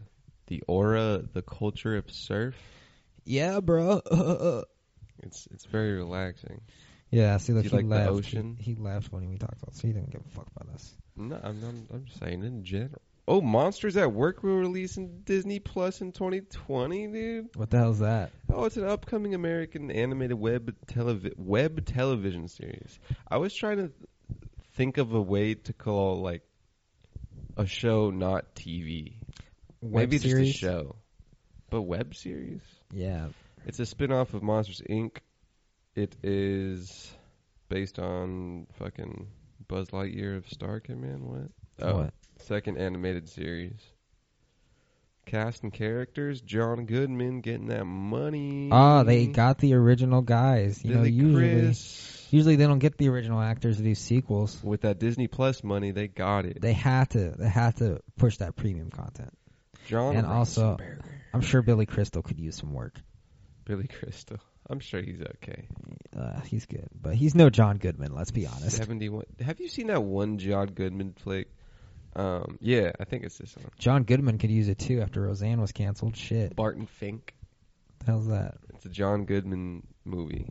the 0.46 0.62
aura, 0.66 1.22
the 1.32 1.42
culture 1.42 1.96
of 1.96 2.10
surf? 2.10 2.54
Yeah, 3.24 3.60
bro. 3.60 4.02
It's 5.20 5.48
it's 5.50 5.64
very 5.64 5.94
relaxing. 5.94 6.60
yeah, 7.10 7.36
see, 7.38 7.52
look, 7.52 7.64
you 7.64 7.70
he 7.70 7.76
like 7.76 7.88
the 7.88 8.06
ocean? 8.08 8.56
He, 8.60 8.74
he 8.74 8.80
left 8.80 9.10
when 9.12 9.28
we 9.28 9.36
talked 9.36 9.60
about, 9.60 9.74
so 9.74 9.88
he 9.88 9.92
didn't 9.92 10.10
give 10.10 10.20
a 10.24 10.28
fuck 10.28 10.46
about 10.54 10.72
us. 10.72 10.94
No, 11.16 11.40
I'm 11.42 11.60
not, 11.60 11.74
I'm 11.92 12.04
just 12.04 12.20
saying 12.20 12.44
in 12.44 12.62
general. 12.64 13.02
Oh, 13.28 13.42
Monsters 13.42 13.98
at 13.98 14.10
Work 14.10 14.42
will 14.42 14.56
release 14.56 14.96
in 14.96 15.20
Disney 15.24 15.58
Plus 15.58 16.00
in 16.00 16.12
2020, 16.12 17.06
dude. 17.08 17.48
What 17.56 17.68
the 17.68 17.76
hell's 17.76 17.98
that? 17.98 18.30
Oh, 18.50 18.64
it's 18.64 18.78
an 18.78 18.86
upcoming 18.86 19.34
American 19.34 19.90
animated 19.90 20.38
web 20.38 20.74
televi- 20.86 21.36
web 21.38 21.84
television 21.84 22.48
series. 22.48 22.98
I 23.30 23.36
was 23.36 23.54
trying 23.54 23.76
to 23.76 23.92
think 24.76 24.96
of 24.96 25.12
a 25.12 25.20
way 25.20 25.54
to 25.54 25.74
call 25.74 26.22
like 26.22 26.42
a 27.58 27.66
show 27.66 28.08
not 28.10 28.54
TV. 28.54 29.12
Web 29.82 30.08
Maybe 30.10 30.16
series? 30.18 30.52
just 30.52 30.62
a 30.62 30.66
show, 30.66 30.96
but 31.68 31.82
web 31.82 32.14
series. 32.14 32.62
Yeah. 32.94 33.28
It's 33.66 33.78
a 33.78 33.84
spin-off 33.84 34.32
of 34.32 34.42
Monsters 34.42 34.80
Inc. 34.88 35.18
It 35.94 36.16
is 36.22 37.12
based 37.68 37.98
on 37.98 38.68
fucking 38.78 39.28
Buzz 39.66 39.88
Lightyear 39.90 40.38
of 40.38 40.48
Star 40.48 40.80
Command. 40.80 41.24
What? 41.24 41.50
Oh, 41.82 41.96
What? 41.98 42.14
Second 42.42 42.78
animated 42.78 43.28
series. 43.28 43.80
Cast 45.26 45.62
and 45.62 45.72
characters: 45.72 46.40
John 46.40 46.86
Goodman 46.86 47.42
getting 47.42 47.66
that 47.66 47.84
money. 47.84 48.70
Ah, 48.72 49.02
they 49.02 49.26
got 49.26 49.58
the 49.58 49.74
original 49.74 50.22
guys. 50.22 50.82
You 50.82 50.94
know, 50.94 51.02
usually 51.02 51.60
Chris. 51.60 52.28
usually 52.30 52.56
they 52.56 52.66
don't 52.66 52.78
get 52.78 52.96
the 52.96 53.08
original 53.10 53.40
actors 53.40 53.76
to 53.76 53.82
do 53.82 53.94
sequels. 53.94 54.58
With 54.62 54.82
that 54.82 54.98
Disney 54.98 55.26
Plus 55.28 55.62
money, 55.62 55.90
they 55.90 56.08
got 56.08 56.46
it. 56.46 56.60
They 56.60 56.72
had 56.72 57.10
to 57.10 57.34
they 57.38 57.48
had 57.48 57.76
to 57.76 58.00
push 58.16 58.38
that 58.38 58.56
premium 58.56 58.90
content. 58.90 59.36
John 59.86 60.16
and 60.16 60.26
also- 60.26 60.78
I'm 61.32 61.42
sure 61.42 61.60
Billy 61.60 61.86
Crystal 61.86 62.22
could 62.22 62.40
use 62.40 62.56
some 62.56 62.72
work. 62.72 62.94
Billy 63.66 63.86
Crystal. 63.86 64.38
I'm 64.68 64.80
sure 64.80 65.00
he's 65.00 65.20
okay. 65.20 65.68
Uh, 66.18 66.40
he's 66.40 66.66
good, 66.66 66.88
but 66.98 67.14
he's 67.14 67.34
no 67.34 67.50
John 67.50 67.76
Goodman. 67.76 68.14
Let's 68.14 68.30
be 68.30 68.46
honest. 68.46 68.76
Seventy-one. 68.76 69.24
Have 69.40 69.60
you 69.60 69.68
seen 69.68 69.86
that 69.88 70.02
one 70.02 70.38
John 70.38 70.68
Goodman 70.68 71.12
flick? 71.12 71.48
Um, 72.18 72.58
yeah, 72.60 72.90
I 72.98 73.04
think 73.04 73.22
it's 73.24 73.38
this 73.38 73.56
one. 73.56 73.66
John 73.78 74.02
Goodman 74.02 74.38
could 74.38 74.50
use 74.50 74.68
it 74.68 74.78
too 74.78 75.00
after 75.00 75.22
Roseanne 75.22 75.60
was 75.60 75.70
canceled. 75.72 76.16
Shit, 76.16 76.56
Barton 76.56 76.86
Fink. 76.86 77.34
How's 78.06 78.26
that? 78.26 78.56
It's 78.74 78.84
a 78.86 78.88
John 78.88 79.24
Goodman 79.24 79.86
movie. 80.04 80.46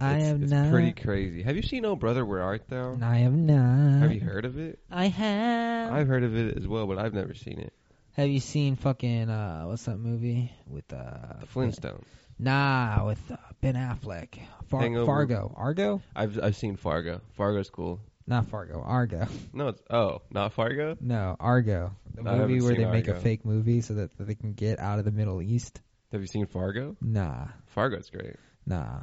I 0.00 0.14
it's, 0.14 0.28
am 0.28 0.42
it's 0.44 0.52
not. 0.52 0.70
pretty 0.70 0.92
crazy. 0.92 1.42
Have 1.42 1.56
you 1.56 1.62
seen 1.62 1.84
Oh 1.84 1.96
Brother 1.96 2.24
Where 2.24 2.42
Art 2.42 2.68
Thou? 2.68 2.96
I 3.02 3.18
have 3.18 3.34
not. 3.34 4.02
Have 4.02 4.12
you 4.12 4.20
heard 4.20 4.44
of 4.44 4.58
it? 4.58 4.78
I 4.90 5.08
have. 5.08 5.92
I've 5.92 6.08
heard 6.08 6.24
of 6.24 6.36
it 6.36 6.56
as 6.56 6.66
well, 6.66 6.86
but 6.86 6.98
I've 6.98 7.14
never 7.14 7.34
seen 7.34 7.58
it. 7.58 7.72
Have 8.12 8.28
you 8.28 8.40
seen 8.40 8.76
fucking 8.76 9.28
uh 9.28 9.64
what's 9.64 9.84
that 9.84 9.98
movie 9.98 10.52
with 10.66 10.90
uh 10.92 11.40
The 11.40 11.46
Flintstones. 11.46 12.04
Nah, 12.38 13.04
with 13.06 13.20
uh, 13.30 13.36
Ben 13.60 13.74
Affleck. 13.74 14.38
Far- 14.68 14.80
Hangover. 14.80 15.06
Fargo. 15.06 15.52
Argo? 15.56 16.02
I've 16.14 16.38
I've 16.42 16.56
seen 16.56 16.76
Fargo. 16.76 17.20
Fargo's 17.36 17.68
cool. 17.70 18.00
Not 18.28 18.46
Fargo. 18.48 18.82
Argo. 18.82 19.26
No, 19.54 19.68
it's 19.68 19.82
oh, 19.88 20.20
not 20.30 20.52
Fargo. 20.52 20.96
No, 21.00 21.34
Argo. 21.40 21.92
The 22.14 22.28
I 22.28 22.32
haven't 22.34 22.48
movie 22.50 22.60
where 22.60 22.74
seen 22.74 22.84
they 22.84 22.90
make 22.90 23.08
a 23.08 23.12
Argo. 23.12 23.22
fake 23.22 23.44
movie 23.44 23.80
so 23.80 23.94
that, 23.94 24.16
that 24.18 24.26
they 24.26 24.34
can 24.34 24.52
get 24.52 24.78
out 24.78 24.98
of 24.98 25.06
the 25.06 25.10
Middle 25.10 25.40
East. 25.40 25.80
Have 26.12 26.20
you 26.20 26.26
seen 26.26 26.46
Fargo? 26.46 26.94
Nah, 27.00 27.46
Fargo's 27.68 28.10
great. 28.10 28.36
nah. 28.66 29.00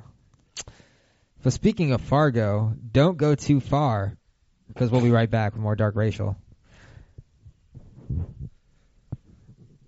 But 1.43 1.53
speaking 1.53 1.91
of 1.91 2.01
Fargo, 2.01 2.73
don't 2.91 3.17
go 3.17 3.33
too 3.35 3.59
far 3.59 4.15
because 4.67 4.89
we'll 4.91 5.01
be 5.01 5.11
right 5.11 5.29
back 5.29 5.53
with 5.53 5.61
more 5.61 5.75
Dark 5.75 5.95
Racial. 5.95 6.35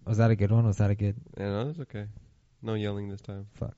Was 0.06 0.18
that 0.18 0.32
a 0.32 0.36
good 0.36 0.52
one? 0.52 0.66
Was 0.66 0.78
that 0.78 0.90
a 0.90 0.96
good 0.96 1.16
Yeah, 1.38 1.50
no, 1.50 1.66
that's 1.66 1.80
okay. 1.82 2.06
No 2.62 2.74
yelling 2.74 3.10
this 3.10 3.22
time. 3.22 3.48
fuck? 3.54 3.76